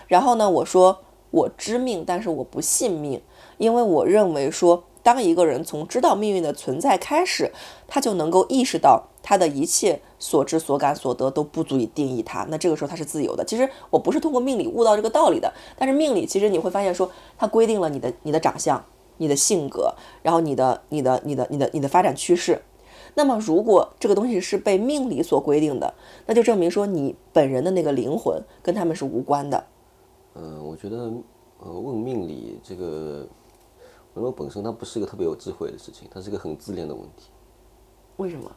[0.07, 0.99] 然后呢，我说
[1.31, 3.21] ：“我知命，但是我不信命，
[3.57, 7.51] 因为我认为说，当一个人从知道命运的存在开始，
[7.87, 13.43] 他就能够意识到他的一切所知所感所得都不足以定义他，那这个时候他是自由的。
[13.43, 18.81] 其实我不是通过命理悟到这个道理的，但是命理其实你会发现说，它规定了你的你的长相、
[19.17, 22.61] 你的性格，然后你的你的你的你的你的发展趋势。”
[23.13, 25.93] 那么，如果这个东西是被命理所规定的，
[26.25, 29.63] 那就证明说你本人的那个灵魂跟他们是无关的。
[30.35, 31.11] 嗯，我觉得，
[31.59, 33.27] 呃，问命理这个，
[34.15, 37.29] 因为本身它不是一个特别有智慧的事情，它是一个很自恋的问题。
[38.17, 38.49] 为什么？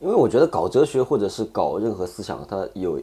[0.00, 3.00] 因为我觉得搞哲学或者是搞任何思想，它有，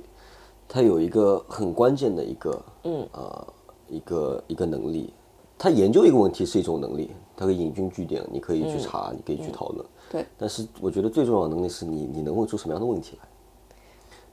[0.68, 3.48] 它有一个很关键的一个，嗯，呃，
[3.90, 5.12] 一个一个能力。
[5.58, 9.86] 他研究一个问题是一种能力，他可以引经据典，你可以去查，你可以去讨论。
[10.12, 10.26] 对。
[10.38, 13.28] 但是我觉得最重要的能力是你，你能问出什么样的问题来？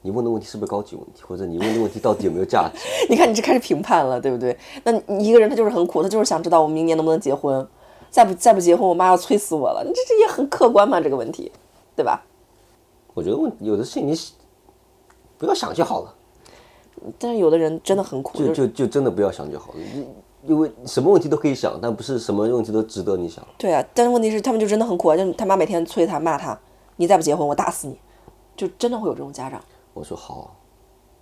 [0.03, 2.79] 你问的问题是不是高级问题，或者你问的问题到底有没有价值？
[3.07, 4.57] 你看，你这开始评判了，对不对？
[4.83, 7.67] 那一个人他就是很苦，他就是想知道我明年能不能结婚，
[8.09, 9.83] 再不再不结婚，我妈要催死我了。
[9.85, 11.51] 你这这也很客观嘛，这个问题，
[11.95, 12.23] 对吧？
[13.13, 14.17] 我觉得问有的事情你
[15.37, 16.15] 不要想就好了。
[17.19, 19.79] 但是有的人真的很苦，就就就真的不要想就好了。
[20.47, 23.45] 因为什么问题都可以想，但不是什么问题都值得你想。
[23.57, 25.15] 对啊，但是问题是他们就真的很苦啊！
[25.15, 26.59] 就他妈每天催他骂他，
[26.95, 27.97] 你再不结婚我打死你，
[28.55, 29.61] 就真的会有这种家长。
[29.93, 30.55] 我说好。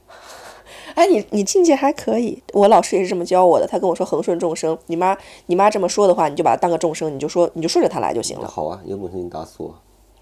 [0.96, 3.68] 哎，你你境界还可以，我老师也是这么教我的。
[3.68, 5.16] 他跟我说恒顺众生，你妈
[5.48, 8.48] 你妈这么说的话，你就把他当个众生，你就说你就顺着他来就行了。
[8.48, 9.76] 好啊，有本事你打死我！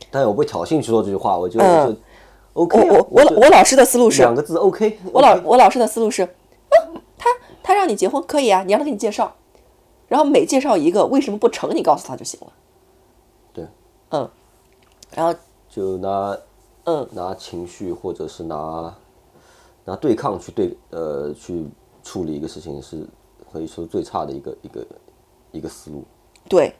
[0.09, 1.95] 但是我不挑衅去说这句话，我就就
[2.53, 2.89] OK。
[2.89, 4.99] 我我我我老师的思路是两个字 OK。
[5.13, 6.27] 我老我老师的思路是。
[7.67, 9.35] 他让你结婚可以啊，你让他给你介绍，
[10.07, 12.47] 然后每介绍一个为什么不成，你告诉他就行了。
[13.51, 13.67] 对，
[14.11, 14.29] 嗯，
[15.13, 15.37] 然后
[15.69, 16.37] 就拿
[16.85, 18.95] 嗯拿情绪或者是拿
[19.83, 21.67] 拿对抗去对呃去
[22.03, 23.05] 处理一个事情是
[23.51, 24.87] 可以说最差的一个一个
[25.51, 26.05] 一个思路。
[26.47, 26.73] 对，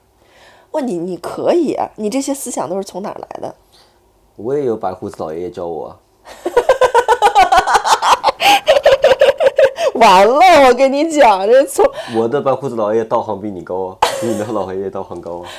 [0.71, 3.53] 问你你可以啊，你这些思想都是从哪儿来的？
[4.37, 5.99] 我也有白胡子老爷爷教我。
[9.97, 15.49] 完了，我跟你讲，这从我的白胡子老爷爷道行比你高啊，比 你的老爷爷道行高啊！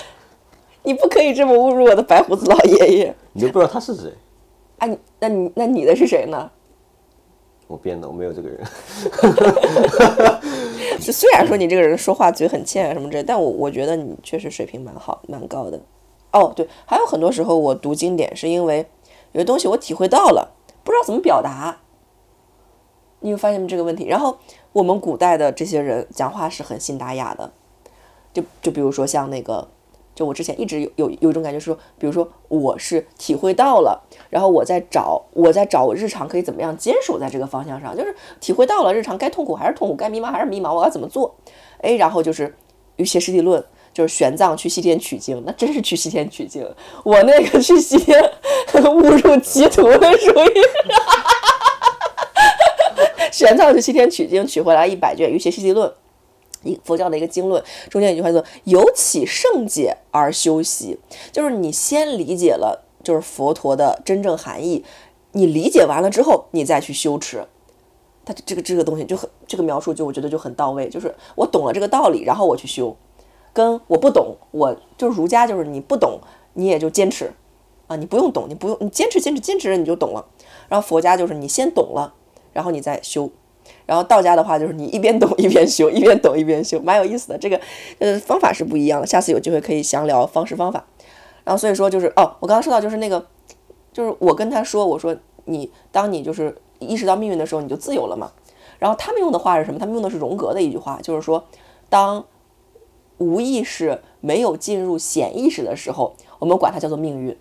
[0.83, 3.15] 你不可以这么侮辱我的白胡子老爷爷。
[3.33, 4.13] 你都不知道他是谁？
[4.79, 6.51] 哎，那你那你的是谁呢？
[7.67, 8.59] 我编的，我没有这个人。
[11.01, 15.79] 就 虽然说你这个人说话嘴很欠啊什么之类，但我我觉得你确实水平蛮好，蛮高的。
[16.33, 18.87] 哦，对，还有很多时候我读经典是因为
[19.33, 21.79] 有些东西我体会到了，不知道怎么表达。
[23.21, 24.07] 你有发现没这个问题？
[24.07, 24.37] 然后
[24.73, 27.51] 我们古代的这些人讲话是很信达雅的，
[28.33, 29.69] 就就比如说像那个，
[30.15, 41.35] 就我之前一直有有有一种感觉说，比如说我是体会到了，然后我在找我在找我日常可以怎么样坚守在这个方向上，就是体会到了日常该痛苦还是痛苦，该迷茫还是迷茫，我要怎么做？
[41.81, 42.55] 哎，然后就是
[42.97, 46.69] 于切实地论，就是玄奘去西天取经，那真是去西天取经。
[47.05, 48.21] 我那个去西天
[48.93, 50.63] 误入歧途的属于。
[53.33, 55.89] 玄奘去西天取经，取回来一百卷《瑜伽师地论》，
[56.63, 60.99] 一佛教的一个经论，中间有句话说：“由起圣解而修习”，
[61.31, 64.85] 就是你先理解了就是佛陀的真正含义，
[65.33, 67.47] 你理解完了之后，你再去修持。
[68.25, 72.95] 他这个这个东西就很这个描述就我觉得就很到位，就是我懂了这个道理，然后我去修，
[73.55, 76.21] 跟我不懂，我就是儒家就是你不懂
[76.53, 77.33] 你也就坚持
[77.87, 80.27] 啊，你不用懂，你不用你坚持坚持坚持你就懂了。
[80.69, 82.13] 然后佛家就是你先懂了，
[82.53, 83.31] 然后你再修。
[83.85, 87.37] 然后道家的话就是你一边懂一边修，一边懂一边修， 蛮有意思的。
[87.39, 87.61] 这个
[87.99, 90.87] 呃方法是不一样的，下次有机会可以详聊方式方法。
[91.45, 93.27] 然后所以说就是哦，我刚刚说到就是那个，
[93.93, 98.31] 就是我跟他说，我说你当你就是意识到命运的时候，你就自由了嘛。
[98.79, 99.79] 然后他们用的话是什么？
[99.79, 101.45] 他们用的是荣格的一句话，就是说
[101.89, 102.25] 当
[103.19, 107.37] 无意识没有进入显意识的时候，我们管它叫做命运。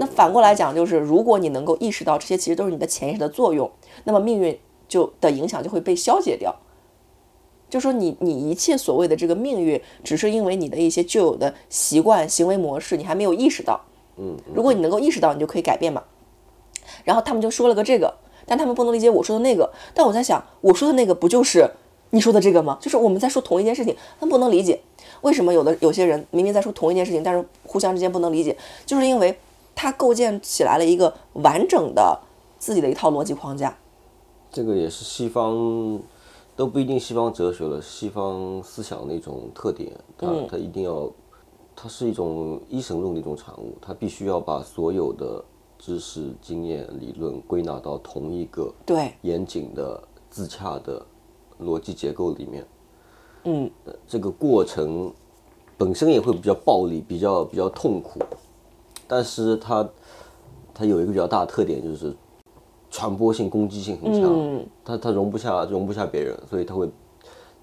[0.00, 3.70] 那反过来讲，就是如果你能够意识到这些其实都是你的潜意识的作用，
[4.02, 4.58] 那么命运。
[4.90, 6.52] 就的影响就会被消解掉，
[7.68, 13.80] 就说你你一切所谓的这个命运，只是因为你的一些旧有的习惯、行为模式，你还没有意识到。
[14.16, 16.02] 嗯，如果你能够意识到，你就可以改变嘛。
[17.04, 18.12] 然后他们就说了个这个，
[18.46, 19.72] 但他们不能理解我说的那个。
[19.94, 21.70] 但我在想，我说的那个不就是
[22.10, 22.76] 你说的这个吗？
[22.80, 24.80] 就是我们在说同一件事情，他们不能理解
[25.20, 29.38] 为什么有的有些人明明在说同一件事情，但是互相之间不能理解，就是因为
[29.74, 32.20] 他构建起来了一个完整的
[32.58, 33.76] 自己的一套逻辑框架。
[34.50, 36.00] 这个也是西方
[36.56, 39.92] 都不一定西方哲学了，西方思想的一种特点。
[40.18, 41.10] 它它一定要，
[41.76, 45.42] 它是一种一神论的一种产物，它必须要把所有的
[45.78, 51.00] 知识、经验、理论归纳到同一个对严谨的、自洽的
[51.62, 52.66] 逻辑结构里面。
[53.44, 53.70] 嗯，
[54.06, 55.10] 这个过程
[55.78, 58.20] 本身也会比较暴力、比较比较痛苦，
[59.10, 59.86] 但是它
[60.72, 62.16] 它有一个比较大的特点就是。
[62.92, 66.90] 传播性、攻击性很强，他他容不下容不下别人，所以他会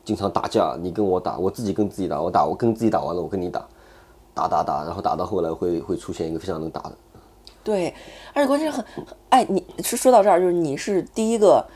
[0.05, 0.77] 经常打架。
[0.81, 3.67] 你跟我打，我自己跟自己打，我打我跟自己打完了，我跟你打，
[4.33, 6.93] 打打打，然后打到后来会会出现一个非常能打的。
[7.61, 7.93] 对，
[8.33, 8.85] 而且关键很
[9.27, 11.67] 哎，你是说到这儿，就是你是第一个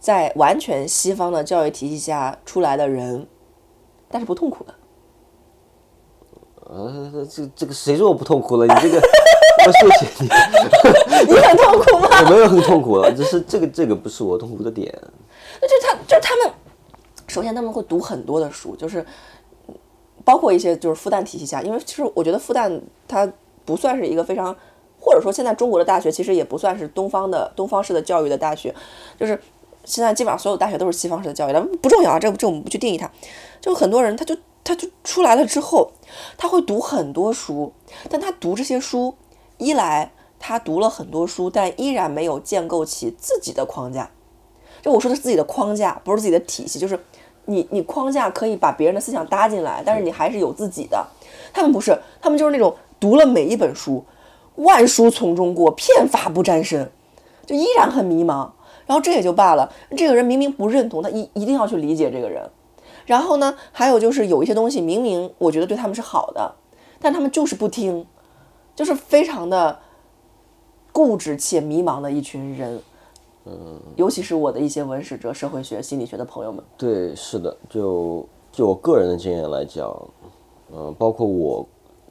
[0.00, 3.26] 在完全西方的教育体系下出来的人，
[4.08, 4.72] 但是不痛苦的。
[6.64, 8.66] 呃，这这个谁说我不痛苦了？
[8.66, 9.00] 你这个。
[9.66, 10.28] 我谢谢你，
[11.32, 12.08] 你很痛苦吗？
[12.26, 14.92] 我没有很痛苦了，只是这个这个不是我痛苦的点。
[15.62, 16.52] 那就他就他们，
[17.28, 19.02] 首先他们会读很多的书，就是
[20.22, 23.26] 包括一些就是复旦体系下，因为其实我觉得复旦它
[23.64, 24.54] 不算是一个非常，
[25.00, 28.74] 或者说现在中国的大学其实也不算是东方的东方式的教育的大学，
[29.18, 29.40] 就是
[29.84, 33.10] 现在基本上所有大学都是西方式的教育，但不重要啊，这这我们不去定义它。
[33.62, 35.92] 就很多人他就他就出来了之后，
[36.36, 37.72] 他会读很多书，
[38.10, 39.14] 但他读这些书。
[39.58, 44.10] 一来，他读了很多书，但依然没有建构起自己的框架。
[44.82, 46.98] 就我说的是自己的框架，不是自己的体系，就是
[47.44, 51.06] 你你框架可以把别人的思想搭进来，但是你还是有自己的。
[51.52, 54.04] 他们不是，他们就是那种读了每一本书，
[54.56, 56.90] 万书从中过，片法不沾身，
[57.46, 58.50] 就依然很迷茫。
[58.86, 62.50] 然后这也就罢了，这个人明明不认同，他一一定要去理解这个人。
[63.06, 66.54] 然后呢，还有就是有一些东西明明我觉得对他们是好的，
[67.00, 68.06] 但他们就是不听。
[68.76, 69.78] 就是非常的
[70.90, 72.80] 固执且迷茫的一群人，
[73.44, 76.60] 嗯，尤其是我的一些文史哲、社会学、心理学的朋友们。
[76.76, 79.96] 对，是的，就就我个人的经验来讲，
[80.74, 81.64] 嗯，包括我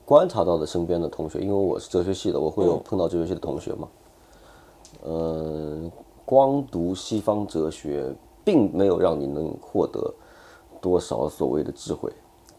[0.05, 3.87] 观察到的身边的同学，因为我是哲学系的，我会有碰到哲学系的同学嘛，
[5.03, 5.91] 嗯，
[6.23, 8.09] 光读西方哲学
[8.45, 10.13] 并没有让你能获得
[10.83, 12.11] 多少所谓的智慧，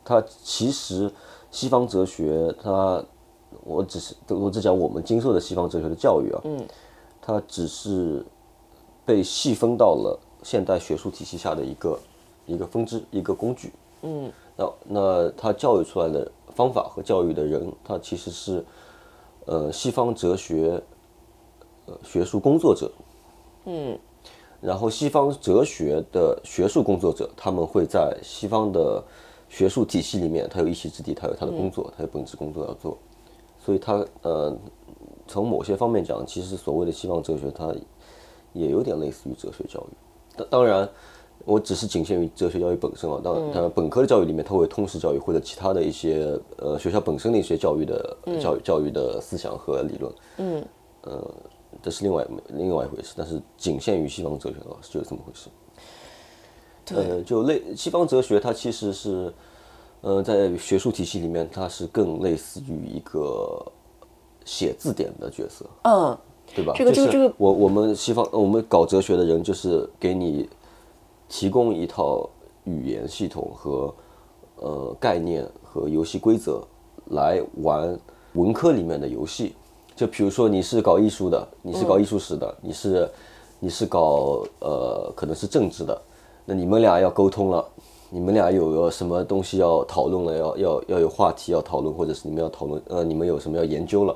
[0.03, 1.13] 它其实
[1.51, 3.05] 西方哲学它。
[3.63, 6.67] 我只是我只讲我们经受的西方哲学的教育啊，嗯，
[7.23, 8.23] 它只是
[9.07, 11.99] 被细分到了现代学术体系下的一个
[12.47, 13.73] 一个分支一个工具，
[14.03, 18.63] 嗯，那那它教育出来的方法和教育的人，它其实是
[19.47, 20.83] 呃西方哲学
[21.87, 22.91] 呃学术工作者，
[23.67, 23.97] 嗯，
[24.65, 29.05] 然后西方哲学的学术工作者，他们会在西方的
[29.47, 32.97] 学术体系里面，他有一席之地，他有他的工作，他有本职工作要做。
[33.63, 34.57] 所以，他呃，
[35.27, 37.75] 从某些方面讲，其实所谓的西方哲学，它
[38.55, 39.95] 也有点类似于哲学教育。
[40.35, 40.89] 当当然，
[41.45, 43.21] 我只是仅限于哲学教育本身啊。
[43.23, 50.13] 当当然，本科的教育里面，它会通识教育或者其他的一些呃学校本身的一些教育的教育教育的思想和理论。
[50.39, 50.65] 嗯。
[51.03, 51.23] 呃，
[51.83, 53.15] 这是另外另外一回事。
[53.17, 55.49] 但是，仅限于西方哲学的话，就是这么回事。
[56.85, 57.23] 对。
[57.25, 59.33] 就类西方哲学，它其实是。
[60.07, 63.65] 呃，在学术体系里面，它是更类似于一个
[64.45, 66.15] 写字典的角色，嗯，
[66.55, 66.75] 对吧？
[66.77, 70.47] 这个就是这个这个我我们西方我们搞哲学的人，就是给你
[71.27, 72.29] 提供一套
[72.65, 73.95] 语言系统和
[74.57, 76.63] 呃概念和游戏规则
[77.07, 77.99] 来玩
[78.35, 79.55] 文科里面的游戏。
[79.97, 83.09] 就比如说你是搞艺术的，你是搞艺术史的，你是
[83.61, 86.03] 你是搞呃可能是政治的，
[86.45, 87.65] 那你们俩要沟通了。
[88.11, 94.15] 你们俩有个什么东西要讨论了，要要要有话题要讨论，或者是你们要讨论，呃，你们有什么要研究了，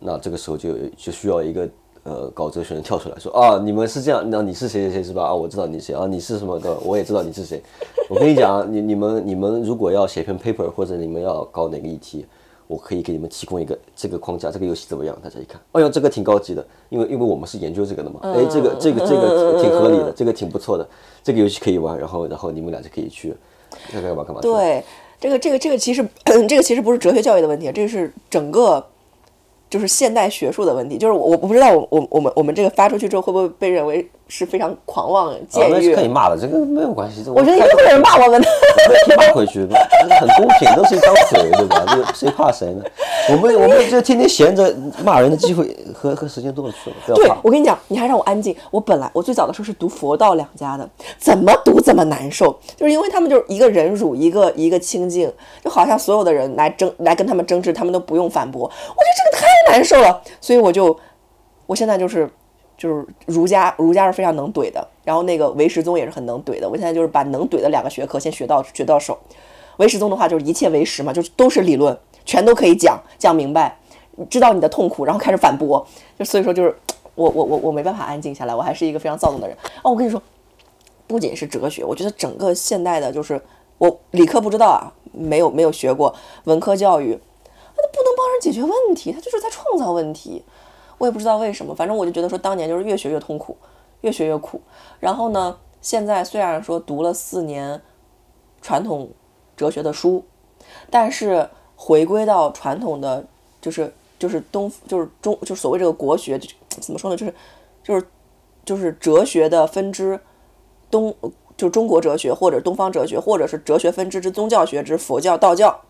[0.00, 1.68] 那这个时候就就需要一个
[2.04, 5.24] 呃搞哲学人跳出来说啊，你们是这样，那你是谁谁谁是吧？
[5.24, 7.62] 啊，我知道你谁啊，你是什么的，我也知道你是谁。
[8.08, 12.24] 我跟你讲啊，你你们你们如果要写篇 paper 或者你们要搞哪个议题，
[12.66, 15.16] 我可以给你们提供一个这个框架，这个游戏怎么样？
[15.22, 20.88] 大家一看，哎呦，这个挺高级的，因为因为我们是研究这个的嘛，哎，这个这个这个挺合理的，这个挺不错的，
[21.22, 23.34] 这个游戏可以玩，然后然后你们俩就可以去
[23.92, 24.40] 干嘛干嘛。
[24.40, 24.82] 对，
[25.20, 26.06] 这个这个这个其实
[26.48, 28.84] 这个其实不是哲学教育的问题，这个是整个
[29.70, 30.98] 就是现代学术的问题。
[30.98, 35.74] 就是我我不知道我我我们我们这个发出去之后会不会被认为是非常狂妄啊，僭越？
[35.74, 37.22] 那是可以骂的，这个没有关系。
[37.28, 38.48] 我觉得一定会有人骂我们的。
[39.16, 39.76] 骂回去吧，
[40.20, 41.84] 很公平，都是一张嘴，对吧？
[41.88, 42.84] 这谁怕谁呢？
[43.30, 44.72] 我们我们就天天闲着
[45.02, 47.28] 骂人的机会和和时间多了去了，对。
[47.42, 48.54] 我跟你讲，你还让我安静。
[48.70, 55.32] 我本来我最早的时候是读佛道两家的，怎么读怎么难受，就是因为他们就是一个忍辱，一个一个清净，
[55.64, 58.62] 就好像所有的人来争来跟他们争执，他们都不用反驳。
[58.62, 60.96] 我觉得这个太难受了，所以我就
[61.66, 62.28] 我现在就是
[62.76, 66.68] 就是儒家儒家是非常能怼的，然后那个唯识宗也是很能怼的。
[66.68, 69.18] 我现在就是把能怼的两个学科先学到学到手。
[69.78, 73.78] 唯识宗的话就是一切唯识嘛，就都是理论，全都可以讲讲明白，
[74.30, 75.86] 知道你的痛苦，然后开始反驳。
[76.18, 76.74] 就所以说就是
[77.14, 79.56] 我我我我没办法安静下来，我还是一个非常躁动的人。
[79.82, 80.22] 哦，我跟你说，
[81.06, 83.40] 不仅是哲学，我觉得整个现代的，就是
[83.78, 86.14] 我理科不知道啊，没有没有学过
[86.44, 87.18] 文科教育，
[87.76, 90.42] 那不能帮人解决问题，他就是在创造问题。
[90.98, 93.56] 我也不知道为什么，反正我就觉得说当年就是越学越痛苦，
[94.00, 94.60] 越学越苦。
[95.00, 97.80] 然后呢，现在虽然说读了四年
[98.62, 99.10] 传统
[99.56, 100.24] 哲学的书，
[100.90, 103.24] 但是回归到传统的，
[103.60, 106.48] 就是就是东就是中就所谓这个国学，就
[106.80, 107.16] 怎么说呢？
[107.16, 107.34] 就是
[107.82, 108.06] 就是
[108.64, 110.18] 就是哲学的分支，
[110.90, 111.14] 东
[111.56, 115.82] 就中国哲学或者东方哲学，或者是哲学分支之宗教学之佛教、道教。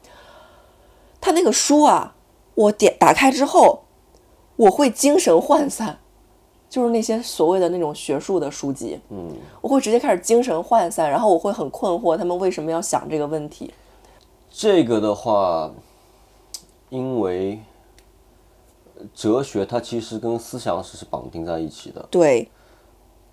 [1.21, 2.15] 他那个书啊，
[2.55, 3.85] 我点打开之后，
[4.57, 5.99] 我会精神涣散，
[6.69, 9.31] 就是那些所谓的那种学术的书籍，嗯，
[9.61, 13.73] 我会直接开始精神涣散，然后我会很困惑，他们为什么要想这个问题？
[14.51, 15.71] 这个的话，
[16.89, 17.61] 因为
[19.15, 22.49] 哲学它其实跟思想史是绑定在一起的，对，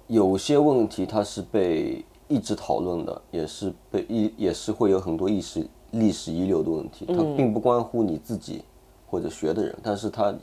[0.07, 8.65] 有些问题它是被一直讨论的，也是被一也是会有很多意识历史遗留的问题，它并不关乎你自己
[9.09, 10.35] 或者学的人，但是它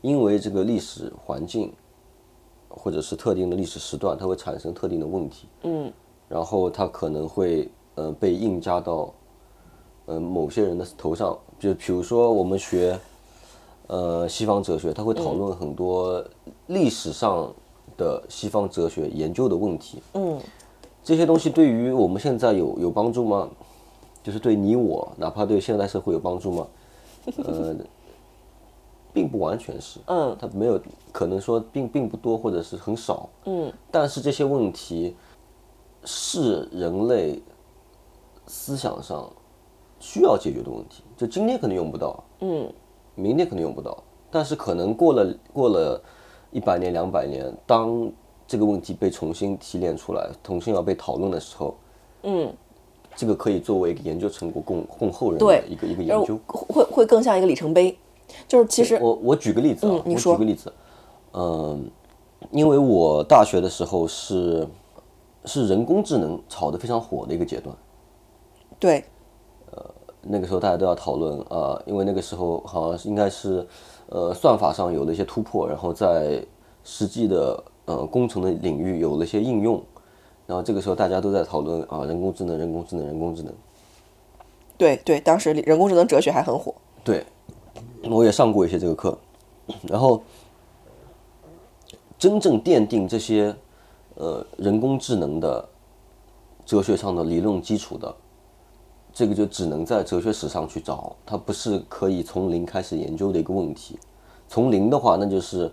[0.00, 1.72] 因为这个历史环境
[2.68, 5.92] 或者是特定的历史时段，它会产生特定的问题，嗯，
[6.28, 9.12] 然后它可能会呃被硬加到
[10.06, 12.98] 呃某些人的头上，就比如说我们学
[13.88, 16.24] 呃西方哲学，它会讨论很多
[16.68, 17.52] 历史上
[17.96, 20.40] 的西方哲学研究的问题，嗯，
[21.02, 23.48] 这些东西对于我们现在有有帮助吗？
[24.22, 26.66] 就是对你我，哪怕对现代社会有帮助吗？
[27.38, 27.74] 呃，
[29.12, 30.80] 并不完全是，嗯，它没有
[31.12, 35.16] 可能说并并不多，或者是很少，嗯，但是这些问题
[36.04, 37.42] 是人类
[38.46, 39.30] 思想上
[39.98, 42.72] 需要解决的问题，就今天可能用不到，嗯，
[43.14, 46.02] 明天可能用不到，但是可能过了过了
[46.50, 48.10] 一百年、两百年，当
[48.46, 51.76] 这个问题被重新提炼出来，重新要被讨论的时候，
[52.22, 52.52] 嗯，
[53.14, 55.60] 这个可以作为一个研究成果供供后人对。
[55.60, 56.38] 的一个一个研究。
[56.46, 57.96] 会会更像一个里程碑，
[58.48, 60.72] 就是其实我我举个例子啊，你说举个例子，
[61.32, 61.90] 嗯，
[62.50, 64.66] 因为我大学的时候是
[65.44, 67.74] 是人工智能炒得非常火的一个阶段，
[68.78, 69.04] 对，
[69.72, 69.84] 呃
[70.22, 73.66] 那个时候大家都要讨论啊、因为那个时候好像是应该是
[74.08, 76.44] 呃算法上有了一些突破，然后在
[76.84, 79.82] 实际的呃工程的领域有了一些应用，
[80.46, 83.52] 然后这个时候大家都在讨论啊人工智能，人工智能，人工智能。
[84.76, 86.74] 对对，当时人工智能哲学还很火，
[87.04, 87.24] 对，
[88.04, 89.18] 我也上过一些这个课，
[89.82, 90.22] 然后
[92.18, 93.54] 真正奠定这些
[94.14, 95.68] 呃人工智能的
[96.64, 98.14] 哲学上的理论基础的，
[99.12, 103.98] 这个就只能在哲学史上去找，它不是可以从零开始研究的一个问题。
[104.48, 105.70] 从零的话，那就是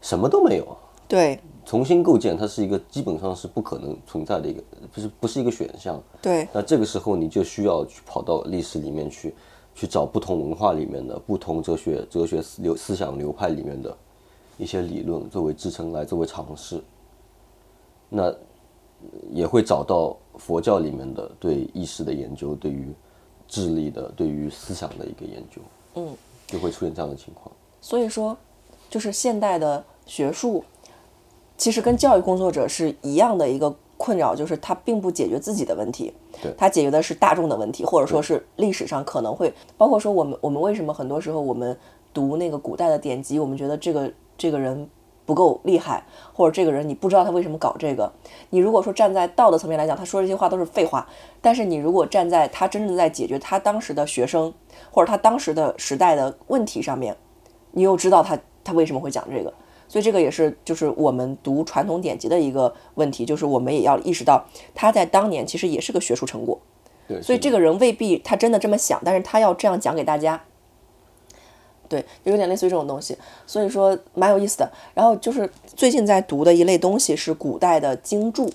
[0.00, 0.76] 什么都没有，
[1.06, 4.62] 对，重新构建，它是一个基本上是不可能存在的一个，
[4.92, 6.02] 不是不是一个选项。
[6.22, 9.34] 对，那这个时候你就需要去跑到历史里面去，
[9.78, 13.96] 去找不同文化里面的不同哲学、哲学思流思想流派里面的
[14.56, 16.82] 一些理论作为支撑来作为尝试。
[18.08, 18.34] 那
[19.30, 22.92] 也会找到佛教里面的对意识的研究，对于
[23.46, 25.62] 智力的、对于思想的一个研究。
[25.94, 26.12] 嗯，
[26.48, 27.48] 就会出现这样的情况。
[27.80, 28.36] 所以说，
[28.90, 30.64] 就是现代的学术，
[31.56, 33.72] 其实跟教育工作者是一样的一个
[34.08, 41.76] 困扰，就是它并不解决自己的问题，对它解决的是大众的问题，或者说是历史上可能会，包括说我们我们为什么很多时候我们
[42.14, 44.88] 读那个古代的典籍，我们觉得这个这个人
[45.26, 46.02] 不够厉害，
[46.32, 48.10] 或者这个人你不知道他为什么搞这个。
[48.48, 51.06] 你如果说站在道德层面来讲，他说这些话都是废话，
[51.42, 54.54] 但是你如果站在他真正在解决他当时的学生
[54.90, 57.14] 或者他当时的时代的问题上面，
[57.72, 59.52] 你又知道他他为什么会讲这个。
[59.88, 66.60] 所以这个也是就是我们读传统典籍的一个问题，就是我们也要意识到他在当年其实也是个学术成果。
[67.08, 70.44] 对，所以这个人未必他真的这么想，但是他要这样讲给大家。
[71.88, 73.16] 对，有点类似于这种东西，
[73.46, 74.70] 所以说蛮有意思的。
[74.92, 78.52] 然后就是最近在读的一类东西是古代的经注，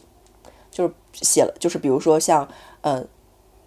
[0.69, 2.47] 就是写了，就是比如说像
[2.81, 3.03] 呃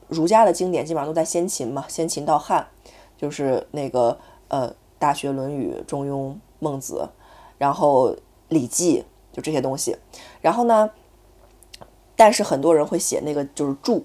[0.07, 2.69] 儒家的经典基本上都在先秦嘛，先秦到汉，
[3.17, 7.05] 就是那个呃《大学》《论语》《中庸》《孟子》，
[7.59, 8.11] 然后
[8.49, 9.05] 《礼记》
[9.37, 9.97] 就这些东西。
[10.41, 10.91] 然后呢，
[12.15, 14.05] 但是很多人会写那个就是注，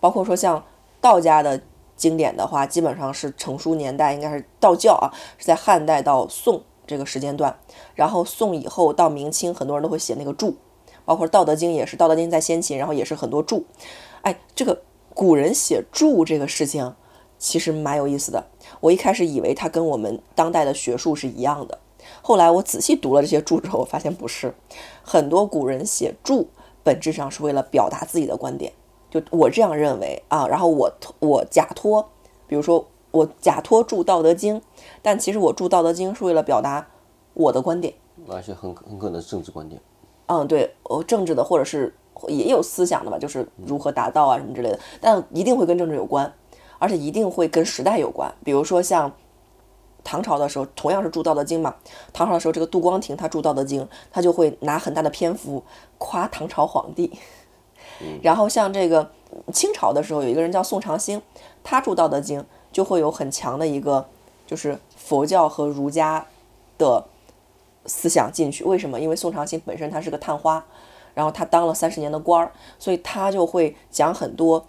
[0.00, 0.64] 包括说像
[1.00, 1.60] 道家的
[1.96, 7.56] 经典的话，基本上是成书年代应该是道教啊，是在汉代到宋这个时间段，
[7.94, 10.56] 然后宋以后到明清，很多人都会写那个注，
[11.04, 13.64] 包括《道德经》也是，《道德经》在先秦，然后也是很多注。
[14.22, 14.82] 哎，这个
[15.14, 16.94] 古人写注这个事情
[17.38, 18.46] 其实蛮有意思的。
[18.80, 21.78] 我一开始以为它跟我们当代的学术是一样的，
[22.22, 24.54] 后来我仔细读了这些注之后，我发现不是。
[25.02, 26.48] 很多古人写注
[26.82, 28.72] 本质上是为了表达自己的观点，
[29.10, 30.46] 就我这样认为啊。
[30.46, 32.08] 然后我我假托，
[32.46, 34.60] 比如说我假托注《道德经》，
[35.02, 36.88] 但其实我注《道德经》是为了表达
[37.34, 37.94] 我的观点。
[38.28, 39.80] 而且很很可能是政治观点。
[40.26, 41.92] 嗯，对，呃，政治的或者是
[42.28, 46.32] 也有思想的吧，就是如何达到啊什么之类的，但一定会跟政治有关，
[46.78, 48.32] 而且一定会跟时代有关。
[48.44, 49.12] 比如说像
[50.04, 51.74] 唐朝的时候，同样是注《道德经》嘛，
[52.12, 55.62] 唐朝的时候，这个杜光庭他注《道德经》，他就会拿很大的篇幅
[55.98, 57.12] 夸唐朝皇帝。
[58.20, 59.10] 然后像这个
[59.52, 61.22] 清朝的时候，有一个人叫宋长兴，
[61.62, 62.40] 他注《道德经》
[62.72, 64.06] 就会有很强的一个
[64.46, 66.26] 就是佛教和儒家
[66.78, 67.04] 的
[67.86, 68.64] 思想进去。
[68.64, 68.98] 为什么？
[68.98, 70.64] 因为宋长兴本身他是个探花，
[71.14, 74.66] 然后他当了三十年的官儿，所以他就会讲很多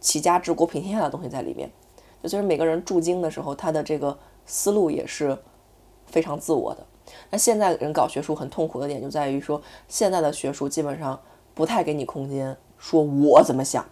[0.00, 1.70] 齐家治国平天下的东西在里面。
[2.22, 4.16] 就其实每个人注经的时候，他的这个
[4.50, 5.38] 思路也是
[6.06, 6.84] 非常自我的。
[7.30, 11.18] 那现在人搞学术很痛苦的点就在于说，现在的学术基本上
[11.54, 13.84] 不太给你空间说我怎么想，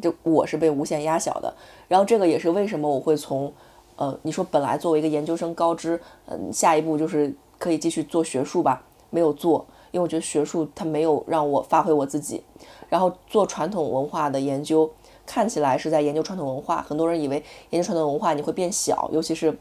[0.00, 1.52] 就我是被无限压小的。
[1.88, 3.52] 然后这个也是为什么我会从，
[3.96, 12.42] 呃，你说本来作为一个研究生高知，嗯、下一步就是可以继续做学术吧，没有做，因为我觉得学术它没有让我发挥我自己。
[12.88, 14.90] 然后做传统文化的研究，
[15.26, 19.56] 看起来是在研究传统文化，很多人以为研究传统文化你会变小，尤其是。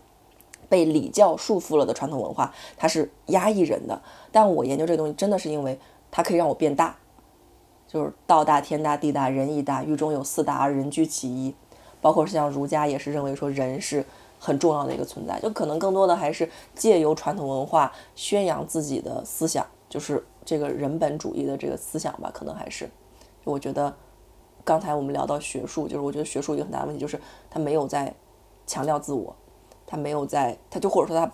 [0.69, 4.01] 被礼教束缚了的传统文化，它是压抑人的。
[4.31, 5.79] 但我研究这个东西，真的是因为
[6.11, 6.97] 它可以让我变大，
[7.87, 11.55] 就是道大、天大、地大、人亦大，狱中有四大而人居其一。
[11.99, 14.05] 包括像儒家也是认为说人是
[14.39, 22.87] 很重要的一个存在，就可能更多的还是借由传统文化宣扬自己的思想，就是这个人本主义的这个思想吧，可能还是。
[23.43, 23.93] 我觉得
[24.63, 28.13] 刚才我们聊到学术，就是我觉得学术一个很大的问题就是它没有在
[28.67, 29.35] 强调自我。
[29.87, 31.31] 他没有在，他就或者说他，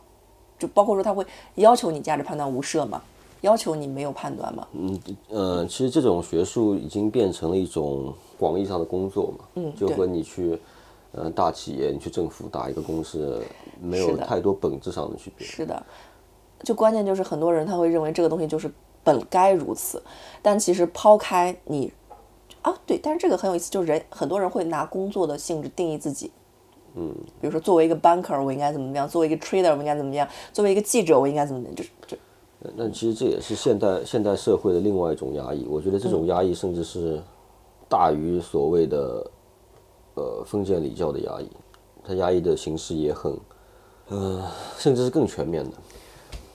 [0.60, 1.26] 就包括说他会
[1.56, 3.01] 要求你价值判断无涉嘛，
[3.41, 4.68] 要求你没有判断嘛。
[4.74, 4.99] 嗯
[5.30, 10.60] 呃，其实这种学术已经变成了一种广义上的工作嘛，嗯就和你去
[11.14, 13.43] 呃大企业、你去政府打一个公司
[13.82, 15.45] 没有太多本质上的区别。
[15.45, 15.84] 是的，
[16.64, 18.72] 就关键就是很多人他会认为这个东西就是
[19.04, 20.01] 本该如此，
[20.41, 21.91] 但其实抛开你，
[22.62, 26.32] 啊对，但是这个很有意思，就是人很多人会拿工作的性质定义自己。
[26.96, 31.76] 嗯，比如说，作为一个 banker，我应该怎么怎么样；作为一个 trader，我应该怎么样；作为一个记者，我应该怎么样。
[31.76, 32.18] 就是就
[32.76, 35.66] 那其实这也是现代现代社会的另外一种压抑。
[35.70, 37.22] 我觉得这嗯种压抑甚至是
[37.89, 39.32] 大于所谓的
[40.14, 41.50] 呃封建礼教的压抑，
[42.04, 43.38] 它压抑的形式也很，
[44.10, 44.46] 呃，
[44.78, 45.72] 甚至是更全面的。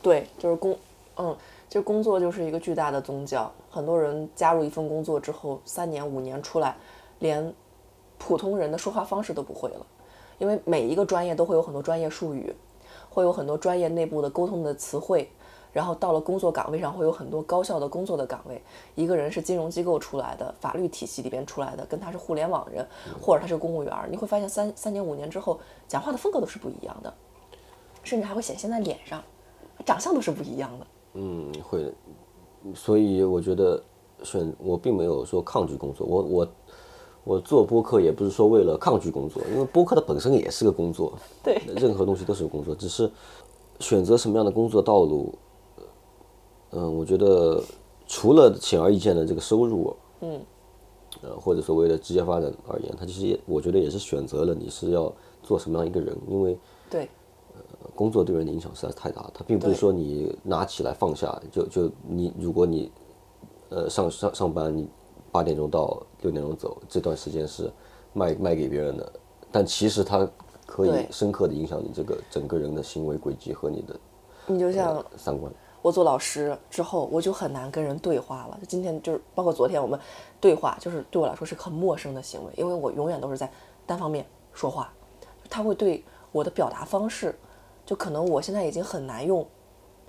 [0.01, 0.75] 对，就是工，
[1.17, 1.37] 嗯，
[1.69, 3.53] 其实工作就是一个巨大的宗教。
[3.69, 6.77] 很多人加入一份工作之后，三年五年出来，
[7.19, 7.53] 连
[8.17, 9.87] 普通人的说话方式都不会了，
[10.39, 12.55] 因为每一个专业都会有很多专业术语，
[13.11, 15.31] 会有很多专业内部的沟通的词汇，
[15.73, 18.61] 然然后到了工作岗位上会有很多高效的工作的岗位。
[18.97, 22.85] 一个人是金融机构出来的，法律体系里边出来的，跟他是互联网人，
[23.23, 27.15] 或者他是公务员儿，你会发现三三年五年之后，讲话的风格都是不一样的，
[28.03, 29.23] 甚至还会显现在脸上，
[29.87, 30.87] 长相都是不一样的。
[31.13, 31.93] 嗯，会的。
[32.75, 33.81] 所以我觉得
[34.25, 36.49] 选我并没有说抗拒工作，我我
[37.29, 41.13] 我做播客也不是说为了抗拒工作，因为播客它本身也是个工作，
[41.45, 43.11] 对，任何东西都是个工作，只是
[43.81, 45.35] 选择什么样的工作道路，
[46.71, 47.63] 嗯，我觉得
[48.07, 50.41] 除了显而易见的这个收入，嗯，
[51.21, 55.13] 呃，或者所谓的职业发展而言，它其实也我觉得也是选择了你是要
[55.43, 56.59] 做什么样一个人，因为
[56.89, 57.07] 对，
[57.95, 62.91] 工作对人的影响实在是太大了，它并不是说你拿起来放下就就你如果你
[63.69, 64.89] 呃上上上班你
[65.39, 67.71] 八点钟到六点钟走这段时间是
[68.13, 69.13] 卖卖给别人的，
[69.53, 70.29] 但其实它
[70.67, 73.95] 可以深刻的影响你这个整个人的行为轨迹和你的
[74.49, 75.53] 你就像三观。
[75.81, 78.59] 我做老师之后，我就很难跟人对话了。
[78.61, 80.01] 就今天就是包括昨天我们
[80.41, 83.49] 对话，就是对我来说是很陌生的行为，因为我永远都是在
[83.87, 84.93] 单方面说话，
[85.49, 87.33] 他会对我的表达方式，
[87.87, 89.47] 就可能我现在已经很难用，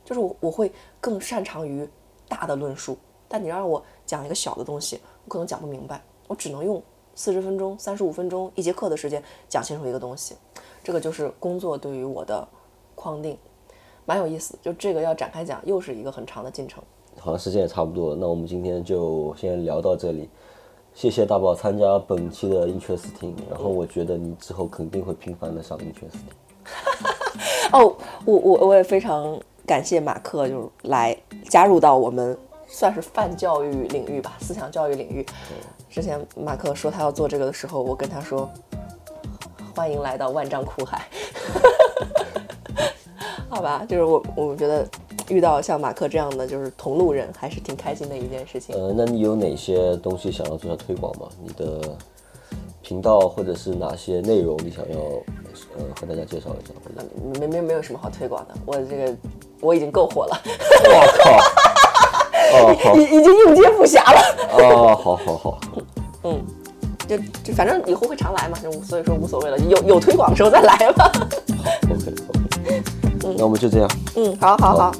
[0.04, 1.88] 就是我我会更擅长于
[2.28, 5.00] 大的论述，但你让我讲一个小的东西，
[5.30, 6.82] 我可能讲不明白，我只能用
[7.14, 10.34] 四十分钟、三十五分钟一节课的时间讲清楚一个东西，
[10.84, 12.48] 这个就是工作对于我的
[12.96, 13.38] 框定。
[14.08, 16.84] 蛮有意思，就这个要展开讲，又是一个很长的进程。
[17.20, 20.28] 好像时间也差不多了，那我们今天就先聊到这里。
[20.96, 26.34] 谢谢大宝参加本期的 Interesting，然后我觉得你之后肯定会频繁的上 Interesting。
[27.72, 31.16] 哦，我我我也非常感谢马克，就是来
[31.48, 32.36] 加入到我们
[32.70, 35.26] 算是泛教育领域吧，思想教育领域。
[35.90, 38.50] 之前马克说他要做这个的时候，我跟他说，
[39.76, 41.08] 欢迎来到万丈苦海。
[43.50, 44.88] 好吧，就是我我觉得
[45.28, 48.76] 遇到像马克这样的就是同路人，还是挺开心的一件事情。
[48.76, 51.28] 呃，那你有哪些东西想要做下推广吗？
[51.42, 51.98] 你的
[52.84, 55.00] 频道或者是哪些内容你想要
[55.78, 56.74] 呃和大家介绍一下？
[56.84, 57.04] 或者
[57.40, 59.16] 没没没有什么好推广的，我这个
[59.60, 61.69] 我已经够火了，我靠！
[62.54, 64.22] 哦好已已经应接不暇了。
[64.54, 65.60] 哦好好好，
[66.24, 66.42] 嗯，
[67.08, 71.12] 就就反正以后会常来嘛，就所以说无所谓了，有有推广的时候再来吧。
[71.90, 72.84] OK OK，
[73.38, 73.90] 那我们就这样。
[74.16, 74.92] 嗯，好好好。